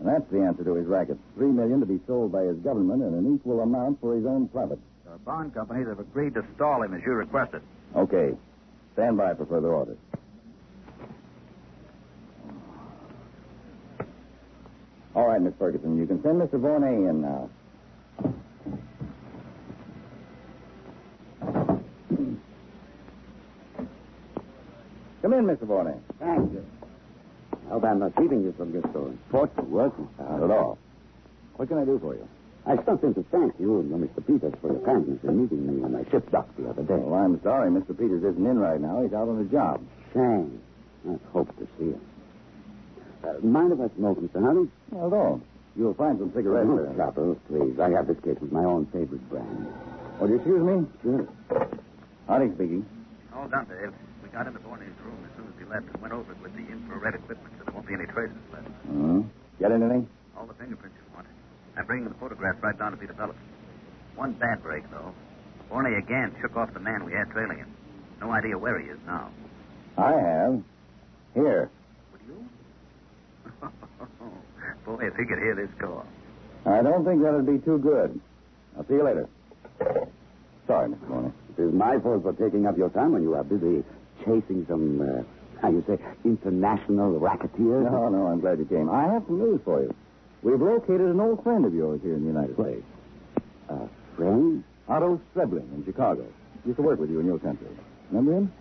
And 0.00 0.08
that's 0.08 0.30
the 0.30 0.40
answer 0.42 0.62
to 0.64 0.74
his 0.74 0.86
racket. 0.86 1.18
Three 1.34 1.48
million 1.48 1.80
to 1.80 1.86
be 1.86 1.98
sold 2.06 2.30
by 2.30 2.42
his 2.42 2.58
government 2.58 3.02
and 3.02 3.14
an 3.14 3.34
equal 3.34 3.60
amount 3.60 4.00
for 4.00 4.14
his 4.14 4.26
own 4.26 4.48
profit. 4.48 4.78
Our 5.10 5.18
bond 5.18 5.54
companies 5.54 5.88
have 5.88 5.98
agreed 5.98 6.34
to 6.34 6.44
stall 6.54 6.82
him 6.82 6.94
as 6.94 7.00
you 7.04 7.12
requested. 7.12 7.62
Okay. 7.96 8.34
Stand 8.92 9.16
by 9.16 9.34
for 9.34 9.46
further 9.46 9.72
orders. 9.72 9.96
All 15.18 15.26
right, 15.26 15.42
Miss 15.42 15.52
Ferguson. 15.58 15.98
You 15.98 16.06
can 16.06 16.22
send 16.22 16.40
Mr. 16.40 16.60
Vornay 16.60 17.10
in 17.10 17.22
now. 17.22 17.50
Come 25.22 25.32
in, 25.32 25.44
Mr. 25.44 25.64
Vornay. 25.64 25.98
Thank 26.20 26.52
you. 26.52 26.64
I 27.66 27.70
hope 27.70 27.82
I'm 27.82 27.98
not 27.98 28.14
keeping 28.14 28.44
you 28.44 28.54
from 28.56 28.72
your 28.72 28.82
story. 28.90 29.18
Fortune 29.28 29.68
working. 29.72 30.08
Not 30.20 30.44
at 30.44 30.52
all. 30.52 30.78
What 31.56 31.66
can 31.66 31.78
I 31.78 31.84
do 31.84 31.98
for 31.98 32.14
you? 32.14 32.28
I 32.64 32.80
stopped 32.84 33.02
in 33.02 33.12
to 33.14 33.24
thank 33.32 33.58
you 33.58 33.80
and 33.80 33.90
Mr. 33.90 34.24
Peters 34.24 34.54
for 34.60 34.70
your 34.72 34.86
kindness 34.86 35.18
in 35.24 35.42
meeting 35.42 35.66
me 35.66 35.82
when 35.82 35.94
my 35.94 36.08
ship 36.12 36.30
docked 36.30 36.56
the 36.58 36.70
other 36.70 36.84
day. 36.84 36.94
Well, 36.94 37.18
I'm 37.18 37.42
sorry 37.42 37.70
Mr. 37.70 37.88
Peters 37.88 38.22
isn't 38.22 38.46
in 38.46 38.60
right 38.60 38.80
now. 38.80 39.02
He's 39.02 39.12
out 39.12 39.28
on 39.28 39.40
a 39.40 39.44
job. 39.50 39.82
Shame. 40.14 40.60
I 41.10 41.18
hope 41.32 41.48
to 41.58 41.66
see 41.76 41.86
him. 41.86 42.00
Uh, 43.28 43.44
mind 43.46 43.72
if 43.72 43.80
I 43.80 43.88
smoke, 43.96 44.18
Mr. 44.20 44.40
Harding? 44.40 44.70
Well, 44.90 45.10
don't. 45.10 45.42
You'll 45.76 45.94
find 45.94 46.18
some 46.18 46.32
cigarettes 46.34 46.66
No 46.68 46.82
there. 46.82 46.94
trouble, 46.94 47.36
please. 47.48 47.78
I 47.78 47.90
have 47.90 48.06
this 48.06 48.18
case 48.24 48.36
with 48.40 48.50
my 48.52 48.64
own 48.64 48.86
favorite 48.86 49.22
brand. 49.28 49.66
Would 50.20 50.30
you 50.30 50.36
excuse 50.36 50.62
me? 50.64 50.86
Sure. 51.02 51.28
Harding 52.26 52.54
speaking. 52.54 52.86
All 53.34 53.46
done, 53.48 53.66
Dave. 53.68 53.92
We 54.22 54.28
got 54.30 54.46
into 54.46 54.58
Vorney's 54.60 54.96
room 55.04 55.18
as 55.28 55.30
soon 55.36 55.46
as 55.46 55.54
he 55.58 55.64
left 55.66 55.86
and 55.92 56.00
went 56.02 56.12
over 56.14 56.32
it 56.32 56.40
with 56.42 56.52
the 56.56 56.66
infrared 56.66 57.14
equipment 57.14 57.54
so 57.58 57.64
there 57.64 57.74
won't 57.74 57.86
be 57.86 57.94
any 57.94 58.06
traces 58.06 58.36
left. 58.52 58.66
Mm-hmm. 58.88 59.20
Get 59.60 59.72
anything? 59.72 60.08
All 60.36 60.46
the 60.46 60.54
fingerprints 60.54 60.96
you 60.98 61.14
want. 61.14 61.26
I'm 61.76 61.86
bringing 61.86 62.08
the 62.08 62.14
photographs 62.18 62.58
right 62.62 62.76
down 62.78 62.90
to 62.92 62.96
be 62.98 63.06
developed. 63.06 63.38
One 64.16 64.32
bad 64.32 64.62
break, 64.62 64.90
though. 64.90 65.14
Vorney 65.70 65.96
again 65.98 66.34
shook 66.40 66.56
off 66.56 66.72
the 66.74 66.80
man 66.80 67.04
we 67.04 67.12
had 67.12 67.30
trailing 67.30 67.58
him. 67.58 67.70
No 68.20 68.32
idea 68.32 68.58
where 68.58 68.78
he 68.80 68.88
is 68.88 68.98
now. 69.06 69.30
I 69.96 70.12
have. 70.12 70.62
Here. 71.34 71.70
Would? 74.20 74.30
Boy, 74.84 75.06
if 75.06 75.16
he 75.16 75.24
could 75.24 75.38
hear 75.38 75.54
this 75.54 75.70
call. 75.78 76.04
I 76.66 76.82
don't 76.82 77.04
think 77.04 77.22
that'd 77.22 77.46
be 77.46 77.58
too 77.58 77.78
good. 77.78 78.20
I'll 78.76 78.86
see 78.86 78.94
you 78.94 79.04
later. 79.04 79.28
Sorry, 80.66 80.90
Mr. 80.90 81.08
Mooney. 81.08 81.32
It 81.56 81.62
is 81.62 81.72
my 81.72 81.98
fault 81.98 82.22
for 82.22 82.32
taking 82.34 82.66
up 82.66 82.76
your 82.76 82.90
time 82.90 83.12
when 83.12 83.22
you 83.22 83.34
are 83.34 83.44
busy 83.44 83.82
chasing 84.24 84.66
some, 84.68 85.00
uh, 85.00 85.22
how 85.62 85.70
you 85.70 85.82
say, 85.86 85.98
international 86.24 87.18
racketeers. 87.18 87.84
No, 87.90 88.08
no, 88.08 88.26
I'm 88.26 88.40
glad 88.40 88.58
you 88.58 88.66
came. 88.66 88.88
I 88.90 89.04
have 89.12 89.24
some 89.26 89.38
news 89.38 89.60
for 89.64 89.82
you. 89.82 89.94
We've 90.42 90.60
located 90.60 91.00
an 91.00 91.20
old 91.20 91.42
friend 91.42 91.64
of 91.64 91.74
yours 91.74 92.00
here 92.02 92.14
in 92.14 92.20
the 92.22 92.28
United 92.28 92.54
States. 92.54 92.84
A 93.70 93.88
friend? 94.16 94.62
Otto 94.88 95.20
Strebling 95.34 95.74
in 95.74 95.84
Chicago. 95.84 96.24
Used 96.64 96.76
to 96.76 96.82
work 96.82 97.00
with 97.00 97.10
you 97.10 97.20
in 97.20 97.26
your 97.26 97.38
country. 97.38 97.68
Remember 98.10 98.32
him? 98.32 98.52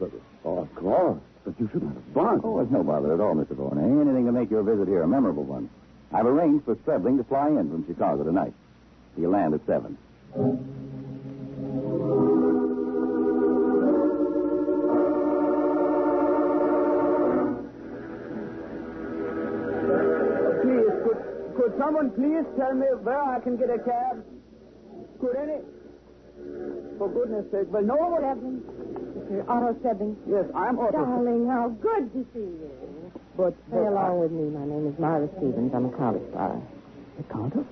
Oh, 0.43 0.59
of 0.59 0.75
course. 0.75 1.19
But 1.47 1.57
you 1.61 1.69
should 1.71 1.81
not 1.81 1.93
have 1.93 2.13
gone. 2.13 2.41
Oh, 2.43 2.59
it's 2.59 2.69
no 2.71 2.83
bother 2.83 3.13
at 3.13 3.21
all, 3.21 3.33
Mr. 3.33 3.55
Vorney. 3.55 4.01
Anything 4.01 4.25
to 4.25 4.33
make 4.33 4.51
your 4.51 4.63
visit 4.63 4.85
here 4.89 5.03
a 5.03 5.07
memorable 5.07 5.45
one. 5.45 5.69
I've 6.11 6.25
arranged 6.25 6.65
for 6.65 6.75
Strebling 6.75 7.15
to 7.19 7.23
fly 7.23 7.47
in 7.47 7.71
from 7.71 7.85
Chicago 7.87 8.25
tonight. 8.25 8.53
He'll 9.15 9.29
land 9.29 9.53
at 9.53 9.65
7. 9.65 9.97
Please, 20.67 20.91
could, 21.07 21.19
could 21.55 21.73
someone 21.79 22.11
please 22.11 22.43
tell 22.57 22.73
me 22.73 22.87
where 23.03 23.23
I 23.23 23.39
can 23.39 23.55
get 23.55 23.69
a 23.69 23.79
cab? 23.79 24.25
Could 25.21 25.35
any? 25.37 25.63
For 26.97 27.07
goodness 27.07 27.45
sake, 27.51 27.71
well, 27.71 27.83
no 27.83 27.95
one. 27.95 28.19
Stebbing. 28.19 28.76
Mr. 29.27 29.43
Otto 29.49 29.75
Stebbing. 29.81 30.15
Yes, 30.27 30.45
I'm 30.55 30.79
Otto. 30.79 30.91
Darling, 31.03 31.47
how 31.47 31.69
good 31.81 32.11
to 32.13 32.25
see 32.33 32.39
you. 32.39 33.11
But, 33.35 33.53
Stay 33.69 33.77
along 33.85 34.19
with 34.21 34.31
me. 34.31 34.49
My 34.49 34.65
name 34.65 34.87
is 34.87 34.97
Myra 34.99 35.27
Stevens. 35.37 35.71
I'm 35.73 35.85
a 35.85 35.91
college 35.97 36.23
counter 36.31 36.31
spy. 36.31 36.55
The 37.17 37.23
counter? 37.33 37.63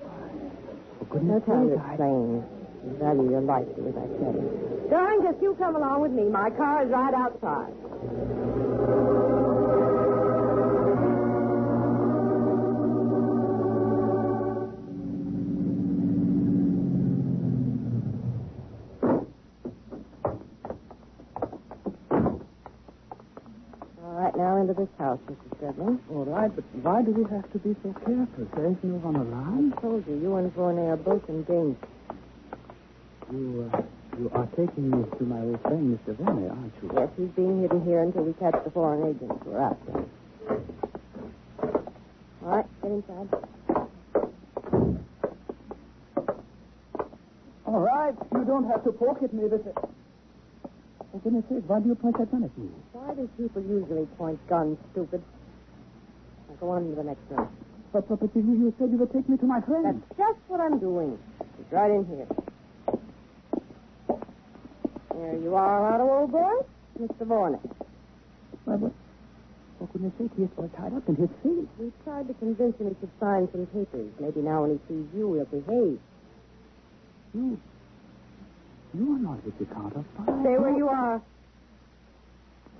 For 1.10 1.20
No 1.22 1.39
goodness 1.39 1.44
time 1.46 1.70
to 1.70 1.76
sake, 1.76 1.82
I- 1.82 1.89
explain. 1.94 2.44
I 2.86 2.94
value 3.00 3.30
your 3.32 3.41
life, 3.41 3.68
as 3.78 3.96
I 3.98 4.08
said. 4.20 4.89
Darling, 4.91 5.22
just 5.24 5.41
you 5.41 5.56
come 5.58 5.76
along 5.76 6.02
with 6.02 6.12
me. 6.12 6.24
My 6.30 6.50
car 6.52 6.84
is 6.84 6.91
right 6.91 7.13
outside. 7.13 7.74
Right, 24.36 24.43
now 24.43 24.58
into 24.62 24.74
this 24.74 24.89
house, 24.98 25.19
Mr. 25.28 25.58
Stedman. 25.58 26.00
All 26.10 26.26
right, 26.26 26.54
but 26.54 26.63
why 26.82 27.02
do 27.02 27.12
we 27.12 27.24
have 27.36 27.52
to 27.52 27.60
be 27.60 27.76
so 27.84 27.93
careful? 28.06 28.48
There 28.56 28.65
is 28.71 28.78
no 28.84 28.95
one 28.95 29.15
around. 29.15 29.74
I 29.78 29.82
told 29.82 30.08
you, 30.08 30.15
you 30.15 30.36
and 30.36 30.54
Vorney 30.56 30.91
are 30.91 30.98
both 30.98 31.28
in 31.30 31.43
danger. 31.43 31.88
You, 33.32 33.71
uh, 33.74 33.82
you 34.19 34.32
are 34.34 34.48
taking 34.56 34.91
me 34.91 35.04
to 35.17 35.24
my 35.24 35.39
old 35.41 35.62
friend, 35.62 35.98
Mr. 36.00 36.15
Vorney, 36.15 36.50
aren't 36.50 36.74
you? 36.82 36.91
Yes, 36.93 37.10
he's 37.17 37.30
being 37.36 37.62
hidden 37.62 37.84
here 37.84 38.02
until 38.02 38.24
we 38.24 38.34
catch 38.34 38.56
the 38.63 38.71
foreign 38.71 39.10
agents 39.10 39.41
who 39.43 39.52
are 39.54 39.63
out 39.63 39.86
there. 39.88 40.06
All 42.43 42.58
right, 42.58 42.65
get 42.82 42.91
inside. 42.91 43.30
All 47.65 47.80
right, 47.80 48.13
you 48.34 48.45
don't 48.45 48.69
have 48.69 48.84
to 48.84 48.91
poke 48.91 49.24
at 49.24 49.34
me 49.34 49.43
with 49.45 49.65
it. 49.65 49.76
For 51.12 51.19
goodness 51.24 51.45
sake, 51.50 51.63
why 51.67 51.80
do 51.80 51.89
you 51.89 51.95
point 51.95 52.17
that 52.19 52.30
gun 52.30 52.43
at 52.43 52.56
me? 52.58 52.69
Why 53.06 53.13
do 53.13 53.30
people 53.38 53.62
usually 53.62 54.08
point 54.18 54.39
guns, 54.50 54.80
stupid? 54.91 55.22
Now 56.50 56.56
go 56.60 56.70
on 56.72 56.89
to 56.89 56.96
the 56.96 57.04
next 57.04 57.22
room. 57.30 57.48
But, 57.94 58.10
but, 58.10 58.20
but 58.20 58.36
you, 58.36 58.41
you 58.41 58.74
said 58.80 58.89
you 58.89 58.98
would 58.98 59.13
take 59.13 59.30
me 59.30 59.38
to 59.38 59.46
my 59.46 59.62
friend. 59.62 59.86
That's 59.86 60.18
just 60.18 60.39
what 60.48 60.60
I'm 60.60 60.80
doing. 60.80 61.20
He's 61.56 61.72
right 61.72 61.91
in 61.91 62.04
here. 62.08 62.28
There 65.13 65.38
you 65.38 65.54
are, 65.54 65.94
Otto, 65.94 66.10
old 66.10 66.32
boy. 66.32 66.65
Mr. 67.00 67.28
Vorney. 67.28 67.60
Well, 68.65 68.78
but, 68.80 68.91
for 69.78 69.88
goodness 69.94 70.13
sake, 70.18 70.32
he 70.36 70.44
is 70.44 70.50
all 70.58 70.70
tied 70.70 70.96
up 70.96 71.08
in 71.08 71.15
his 71.15 71.30
face. 71.44 71.70
We 71.78 71.91
tried 72.04 72.28
to 72.28 72.34
convince 72.34 72.76
him 72.80 72.89
he 72.89 72.96
should 73.00 73.12
sign 73.20 73.48
some 73.52 73.68
papers. 73.68 74.12
Maybe 74.20 74.41
now 74.41 74.63
when 74.63 74.72
he 74.72 74.80
sees 74.88 75.06
you, 75.15 75.36
he'll 75.36 75.46
behave. 75.46 76.00
You, 77.36 77.60
you 78.98 79.13
are 79.13 79.20
not 79.20 79.46
with 79.46 79.60
the 79.60 79.65
counter 79.65 80.04
spy. 80.15 80.24
Stay 80.41 80.58
where 80.58 80.76
you 80.76 80.89
are. 80.89 81.22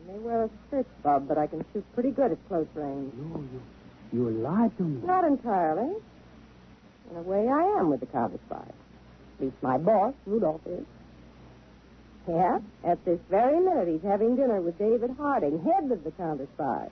I 0.06 0.12
may 0.12 0.20
wear 0.20 0.44
a 0.44 0.50
search 0.70 0.88
bob, 1.04 1.28
but 1.28 1.38
I 1.38 1.48
can 1.48 1.66
shoot 1.74 1.84
pretty 1.94 2.12
good 2.12 2.32
at 2.32 2.48
close 2.48 2.68
range. 2.76 3.14
You, 3.18 3.50
you, 4.14 4.30
you 4.30 4.30
lied 4.30 4.76
to 4.78 4.84
me. 4.84 5.06
Not 5.06 5.24
entirely. 5.24 5.96
In 7.12 7.18
a 7.18 7.22
way, 7.22 7.48
I 7.48 7.80
am 7.80 7.90
with 7.90 8.02
the 8.02 8.06
counter 8.08 8.40
spy. 8.48 8.66
At 9.38 9.46
least 9.46 9.56
my 9.62 9.78
boss, 9.78 10.14
Rudolph, 10.26 10.62
is. 10.68 10.86
Yeah, 12.28 12.60
at 12.84 13.04
this 13.06 13.20
very 13.30 13.60
minute, 13.60 13.88
he's 13.88 14.02
having 14.02 14.36
dinner 14.36 14.60
with 14.60 14.78
David 14.80 15.16
Harding, 15.18 15.64
head 15.64 15.92
of 15.92 16.04
the 16.04 16.12
counter 16.12 16.48
spies. 16.56 16.90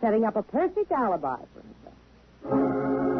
Setting 0.00 0.24
up 0.24 0.36
a 0.36 0.42
perfect 0.42 0.90
alibi 0.92 1.36
for 1.52 1.60
himself. 1.60 3.13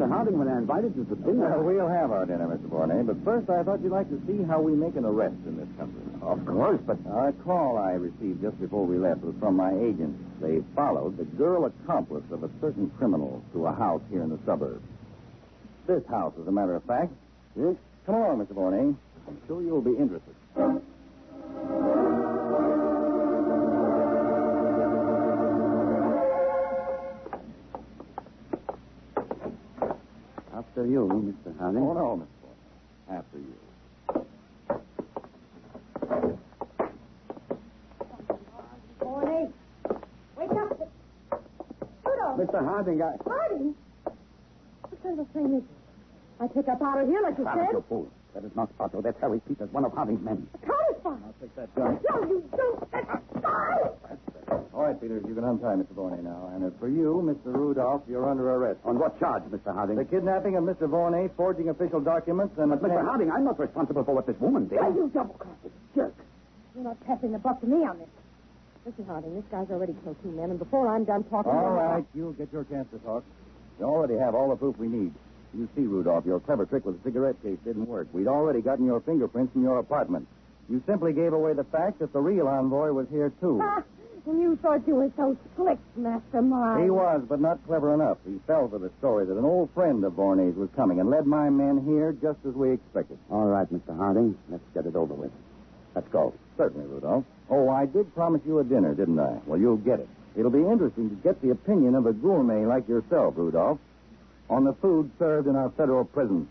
Mr. 0.00 0.08
Harding, 0.08 0.38
when 0.38 0.48
I 0.48 0.56
invited 0.56 0.96
you 0.96 1.04
to 1.04 1.14
dinner. 1.14 1.60
Well, 1.60 1.62
we'll 1.62 1.88
have 1.88 2.10
our 2.10 2.24
dinner, 2.24 2.48
Mr. 2.48 2.70
Vorney, 2.70 3.06
but 3.06 3.22
first 3.22 3.50
I 3.50 3.62
thought 3.62 3.82
you'd 3.82 3.92
like 3.92 4.08
to 4.08 4.18
see 4.26 4.42
how 4.44 4.58
we 4.58 4.72
make 4.72 4.96
an 4.96 5.04
arrest 5.04 5.36
in 5.44 5.58
this 5.58 5.68
country. 5.76 6.00
Of 6.22 6.46
course, 6.46 6.80
but. 6.86 6.96
A 7.04 7.32
call 7.44 7.76
I 7.76 7.92
received 7.92 8.40
just 8.40 8.58
before 8.58 8.86
we 8.86 8.96
left 8.96 9.20
was 9.20 9.34
from 9.38 9.56
my 9.56 9.72
agents. 9.76 10.16
They 10.40 10.62
followed 10.74 11.18
the 11.18 11.24
girl 11.36 11.66
accomplice 11.66 12.24
of 12.30 12.44
a 12.44 12.50
certain 12.62 12.90
criminal 12.96 13.44
to 13.52 13.66
a 13.66 13.74
house 13.74 14.00
here 14.10 14.22
in 14.22 14.30
the 14.30 14.38
suburbs. 14.46 14.80
This 15.86 16.02
house, 16.06 16.32
as 16.40 16.48
a 16.48 16.52
matter 16.52 16.76
of 16.76 16.84
fact. 16.84 17.12
Yes? 17.54 17.76
Come 18.06 18.14
along, 18.14 18.46
Mr. 18.46 18.54
Vorney. 18.54 18.96
I'm 19.28 19.38
sure 19.46 19.60
you'll 19.60 19.82
be 19.82 19.96
interested. 19.98 20.34
After 30.80 30.90
you, 30.90 31.36
Mr. 31.44 31.58
Harding. 31.58 31.82
Oh, 31.82 31.92
no, 31.92 32.24
Mr. 32.24 32.26
Vorney. 32.40 33.18
After 33.18 33.38
you. 33.38 34.24
Vorney, 39.00 39.52
wake 40.38 40.50
up. 40.50 40.90
Rudolph. 42.04 42.38
Mr. 42.40 42.64
Harding, 42.64 43.02
I... 43.02 43.12
Harding? 43.26 43.74
What 44.04 45.02
kind 45.02 45.20
of 45.20 45.28
thing 45.28 45.46
is 45.56 45.62
this? 45.62 45.62
I 46.40 46.46
pick 46.46 46.68
up 46.68 46.80
out 46.80 47.02
of 47.02 47.08
here 47.08 47.20
like 47.20 47.36
you 47.36 47.44
Silence 47.44 47.66
said. 47.68 47.72
your 47.72 47.82
fool. 47.82 48.08
That 48.32 48.44
is 48.44 48.56
not 48.56 48.70
Otto. 48.80 49.02
That's 49.02 49.20
Harry 49.20 49.40
Peters, 49.46 49.68
one 49.72 49.84
of 49.84 49.92
Harding's 49.92 50.24
men. 50.24 50.48
Counter 50.64 50.96
spy. 51.00 51.10
I'll 51.10 51.34
take 51.42 51.54
that 51.56 51.74
gun. 51.74 52.00
No, 52.08 52.22
you 52.26 52.48
don't. 52.56 52.90
That's 52.90 53.06
a 53.10 53.38
spy. 53.38 53.76
All 54.50 54.82
right, 54.82 55.00
Peters, 55.00 55.22
you 55.28 55.34
can 55.34 55.44
untie 55.44 55.74
Mr. 55.76 55.94
Vorney 55.94 56.22
now. 56.22 56.50
And 56.54 56.64
as 56.64 56.72
for 56.80 56.88
you, 56.88 57.22
Mr. 57.22 57.54
Rudolph, 57.54 58.02
you're 58.08 58.28
under 58.28 58.50
arrest. 58.50 58.80
On 58.84 58.98
what 58.98 59.18
charge, 59.20 59.42
Mr. 59.44 59.72
Harding? 59.74 59.96
The 59.96 60.04
kidnapping 60.04 60.56
of 60.56 60.64
Mr. 60.64 60.88
Vorney, 60.88 61.30
forging 61.36 61.68
official 61.68 62.00
documents, 62.00 62.58
and... 62.58 62.70
But, 62.70 62.82
Mr. 62.82 63.04
Harding, 63.04 63.30
I'm 63.30 63.44
not 63.44 63.58
responsible 63.58 64.04
for 64.04 64.14
what 64.14 64.26
this 64.26 64.38
woman 64.40 64.66
did. 64.68 64.80
Why, 64.80 64.88
you 64.88 65.10
double-crossed 65.12 65.54
jerk. 65.94 66.14
You're 66.74 66.84
not 66.84 66.98
passing 67.06 67.32
the 67.32 67.38
buck 67.38 67.60
to 67.60 67.66
me 67.66 67.84
on 67.86 67.98
this. 67.98 68.08
Listen, 68.86 69.04
Harding, 69.06 69.34
this 69.34 69.44
guy's 69.50 69.70
already 69.70 69.94
killed 70.02 70.16
two 70.22 70.30
men, 70.30 70.50
and 70.50 70.58
before 70.58 70.88
I'm 70.88 71.04
done 71.04 71.24
talking... 71.24 71.52
All 71.52 71.60
to 71.60 71.66
him 71.66 71.72
right, 71.74 71.98
about- 71.98 72.06
you'll 72.14 72.32
get 72.32 72.52
your 72.52 72.64
chance 72.64 72.88
to 72.92 72.98
talk. 72.98 73.24
You 73.78 73.86
already 73.86 74.16
have 74.18 74.34
all 74.34 74.50
the 74.50 74.56
proof 74.56 74.76
we 74.78 74.88
need. 74.88 75.12
You 75.54 75.68
see, 75.74 75.82
Rudolph, 75.82 76.26
your 76.26 76.40
clever 76.40 76.64
trick 76.66 76.84
with 76.84 77.02
the 77.02 77.08
cigarette 77.08 77.42
case 77.42 77.58
didn't 77.64 77.86
work. 77.86 78.08
We'd 78.12 78.28
already 78.28 78.62
gotten 78.62 78.86
your 78.86 79.00
fingerprints 79.00 79.54
in 79.54 79.62
your 79.62 79.78
apartment. 79.78 80.28
You 80.68 80.82
simply 80.86 81.12
gave 81.12 81.32
away 81.32 81.54
the 81.54 81.64
fact 81.64 81.98
that 81.98 82.12
the 82.12 82.20
real 82.20 82.46
envoy 82.46 82.92
was 82.92 83.08
here, 83.10 83.32
too. 83.40 83.58
Ah! 83.62 83.82
And 84.26 84.40
you 84.40 84.56
thought 84.56 84.86
you 84.86 84.96
were 84.96 85.10
so 85.16 85.36
slick, 85.56 85.78
Master 85.96 86.42
mastermind. 86.42 86.84
He 86.84 86.90
was, 86.90 87.22
but 87.28 87.40
not 87.40 87.64
clever 87.66 87.94
enough. 87.94 88.18
He 88.26 88.38
fell 88.46 88.68
for 88.68 88.78
the 88.78 88.90
story 88.98 89.24
that 89.26 89.36
an 89.36 89.44
old 89.44 89.70
friend 89.72 90.04
of 90.04 90.12
Vorney's 90.12 90.56
was 90.56 90.68
coming 90.76 91.00
and 91.00 91.08
led 91.10 91.26
my 91.26 91.48
men 91.48 91.84
here 91.84 92.12
just 92.12 92.38
as 92.46 92.54
we 92.54 92.72
expected. 92.72 93.18
All 93.30 93.46
right, 93.46 93.66
Mr. 93.72 93.96
Harding. 93.96 94.36
Let's 94.50 94.62
get 94.74 94.86
it 94.86 94.94
over 94.94 95.14
with. 95.14 95.32
Let's 95.94 96.08
go. 96.08 96.34
Certainly, 96.56 96.86
Rudolph. 96.86 97.24
Oh, 97.48 97.68
I 97.68 97.86
did 97.86 98.14
promise 98.14 98.42
you 98.46 98.58
a 98.58 98.64
dinner, 98.64 98.94
didn't 98.94 99.18
I? 99.18 99.38
Well, 99.46 99.58
you'll 99.58 99.76
get 99.76 100.00
it. 100.00 100.08
It'll 100.36 100.50
be 100.50 100.58
interesting 100.58 101.10
to 101.10 101.16
get 101.16 101.40
the 101.42 101.50
opinion 101.50 101.94
of 101.94 102.06
a 102.06 102.12
gourmet 102.12 102.64
like 102.66 102.88
yourself, 102.88 103.34
Rudolph, 103.36 103.78
on 104.48 104.64
the 104.64 104.74
food 104.74 105.10
served 105.18 105.48
in 105.48 105.56
our 105.56 105.70
federal 105.70 106.04
prisons. 106.04 106.46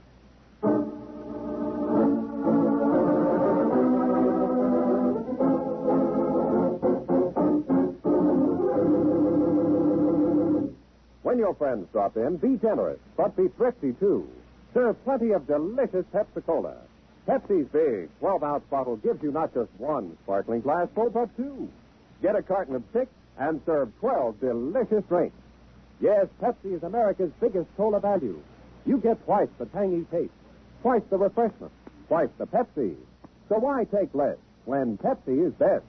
When 11.39 11.45
your 11.45 11.56
friends 11.56 11.88
drop 11.93 12.17
in, 12.17 12.36
be 12.36 12.58
generous, 12.58 12.99
but 13.15 13.34
be 13.38 13.47
thrifty, 13.56 13.93
too. 13.93 14.28
Serve 14.73 15.02
plenty 15.06 15.32
of 15.32 15.47
delicious 15.47 16.06
Pepsi 16.13 16.45
Cola. 16.45 16.75
Pepsi's 17.25 17.69
big 17.69 18.10
12 18.19 18.43
ounce 18.43 18.63
bottle 18.69 18.97
gives 18.97 19.23
you 19.23 19.32
not 19.32 19.54
just 19.54 19.69
one 19.78 20.17
sparkling 20.23 20.60
glass 20.60 20.89
full, 20.93 21.10
but 21.10 21.34
two. 21.38 21.69
Get 22.21 22.36
a 22.36 22.41
carton 22.41 22.75
of 22.75 22.84
six 22.91 23.10
and 23.38 23.62
serve 23.65 23.89
12 24.02 24.41
delicious 24.41 25.02
drinks. 25.08 25.38
Yes, 26.02 26.28
Pepsi 26.41 26.75
is 26.75 26.84
America's 26.84 27.32
biggest 27.39 27.69
cola 27.78 28.02
value. 28.02 28.41
You 28.86 28.97
get 28.97 29.23
twice 29.23 29.47
the 29.60 29.65
tangy 29.67 30.06
taste, 30.12 30.34
twice 30.82 31.04
the 31.10 31.17
refreshment, 31.17 31.71
twice 32.10 32.28
the 32.38 32.47
Pepsi. 32.47 32.97
So 33.47 33.60
why 33.60 33.86
take 33.86 34.13
less 34.13 34.36
when 34.65 34.97
Pepsi 34.97 35.47
is 35.47 35.54
best? 35.54 35.86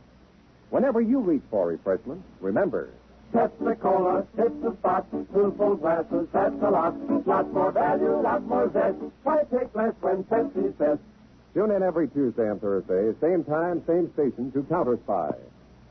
Whenever 0.71 1.01
you 1.01 1.19
reach 1.19 1.43
for 1.51 1.67
refreshment, 1.67 2.23
remember, 2.41 2.91
Pepsi 3.33 3.79
Cola, 3.81 4.27
hits 4.37 4.55
the 4.62 4.75
spot, 4.77 5.07
two 5.11 5.55
full 5.57 5.77
glasses, 5.77 6.27
that's 6.33 6.55
a 6.62 6.71
lot. 6.71 7.27
Lot 7.27 7.53
more 7.53 7.71
value, 7.71 8.21
lot 8.21 8.43
more 8.45 8.71
zest. 8.73 8.97
Why 9.23 9.45
take 9.51 9.75
less 9.75 9.95
when 10.01 10.25
Pepsi's 10.25 10.75
best? 10.75 11.01
Tune 11.55 11.71
in 11.71 11.83
every 11.83 12.09
Tuesday 12.09 12.49
and 12.49 12.61
Thursday, 12.61 13.12
same 13.21 13.45
time, 13.45 13.83
same 13.87 14.12
station, 14.14 14.51
to 14.53 14.62
Counter 14.64 14.99
Spy. 15.05 15.31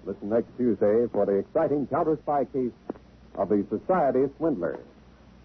Listen 0.05 0.29
next 0.29 0.47
Tuesday 0.57 1.07
for 1.11 1.25
the 1.25 1.35
exciting 1.35 1.87
Counter 1.87 2.17
Spy 2.23 2.45
case 2.45 2.71
of 3.35 3.49
the 3.49 3.65
Society 3.69 4.25
Swindler. 4.37 4.79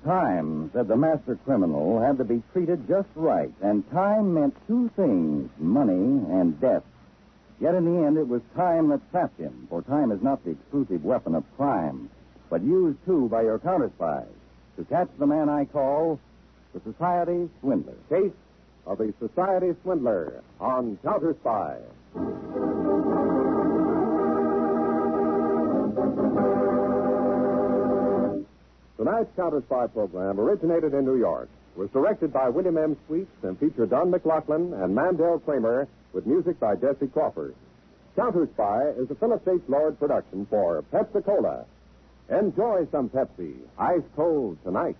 Time, 0.05 0.71
said 0.73 0.89
the 0.89 0.97
master 0.97 1.37
criminal, 1.45 2.01
had 2.01 2.19
to 2.19 2.25
be 2.25 2.43
treated 2.53 2.87
just 2.87 3.09
right, 3.15 3.51
and 3.63 3.89
time 3.91 4.35
meant 4.35 4.55
two 4.67 4.91
things 4.97 5.51
money 5.59 5.93
and 5.93 6.61
death. 6.61 6.83
Yet 7.65 7.77
in 7.77 7.87
the 7.87 8.07
end, 8.07 8.19
it 8.19 8.29
was 8.29 8.43
time 8.55 8.89
that 8.89 9.01
trapped 9.11 9.41
him, 9.41 9.67
for 9.71 9.81
time 9.81 10.13
is 10.13 10.21
not 10.21 10.45
the 10.45 10.51
exclusive 10.51 11.03
weapon 11.03 11.35
of 11.35 11.45
crime, 11.57 12.11
but 12.51 12.61
used 12.63 12.99
too 13.07 13.27
by 13.31 13.41
your 13.41 13.59
counter 13.59 13.91
spies 13.97 14.27
to 14.77 14.85
catch 14.85 15.09
the 15.19 15.27
man 15.27 15.49
I 15.49 15.65
call 15.65 16.21
the 16.75 16.81
Society 16.81 17.49
Swindler. 17.63 17.95
Case 18.11 18.35
of 18.87 18.99
the 18.99 19.15
Society 19.19 19.75
Swindler 19.83 20.43
on 20.61 20.99
Counter 21.03 21.35
Spy. 21.41 21.79
Tonight's 28.99 29.35
Counter 29.37 29.63
Spy 29.63 29.87
program 29.87 30.39
originated 30.39 30.93
in 30.93 31.07
New 31.07 31.17
York, 31.17 31.49
was 31.77 31.89
directed 31.93 32.31
by 32.31 32.51
William 32.51 32.77
M. 32.77 32.95
Sweets, 33.07 33.33
and 33.43 33.59
featured 33.59 33.89
Don 33.89 34.11
McLaughlin 34.11 34.75
and 34.75 34.95
Mandel 34.95 35.39
Kramer 35.39 35.89
with 36.15 36.27
music 36.27 36.59
by 36.61 36.77
Jesse 36.77 37.09
Crawford. 37.09 37.55
Counter 38.17 38.49
Spy 38.55 38.91
is 38.97 39.11
a 39.11 39.15
Phillips 39.17 39.47
H. 39.49 39.61
Lord 39.69 39.99
production 39.99 40.47
for 40.49 40.83
Pepsi 40.93 41.25
Cola. 41.25 41.65
Enjoy 42.31 42.87
some 42.93 43.09
Pepsi, 43.09 43.55
ice 43.77 44.01
cold 44.15 44.57
tonight. 44.65 44.97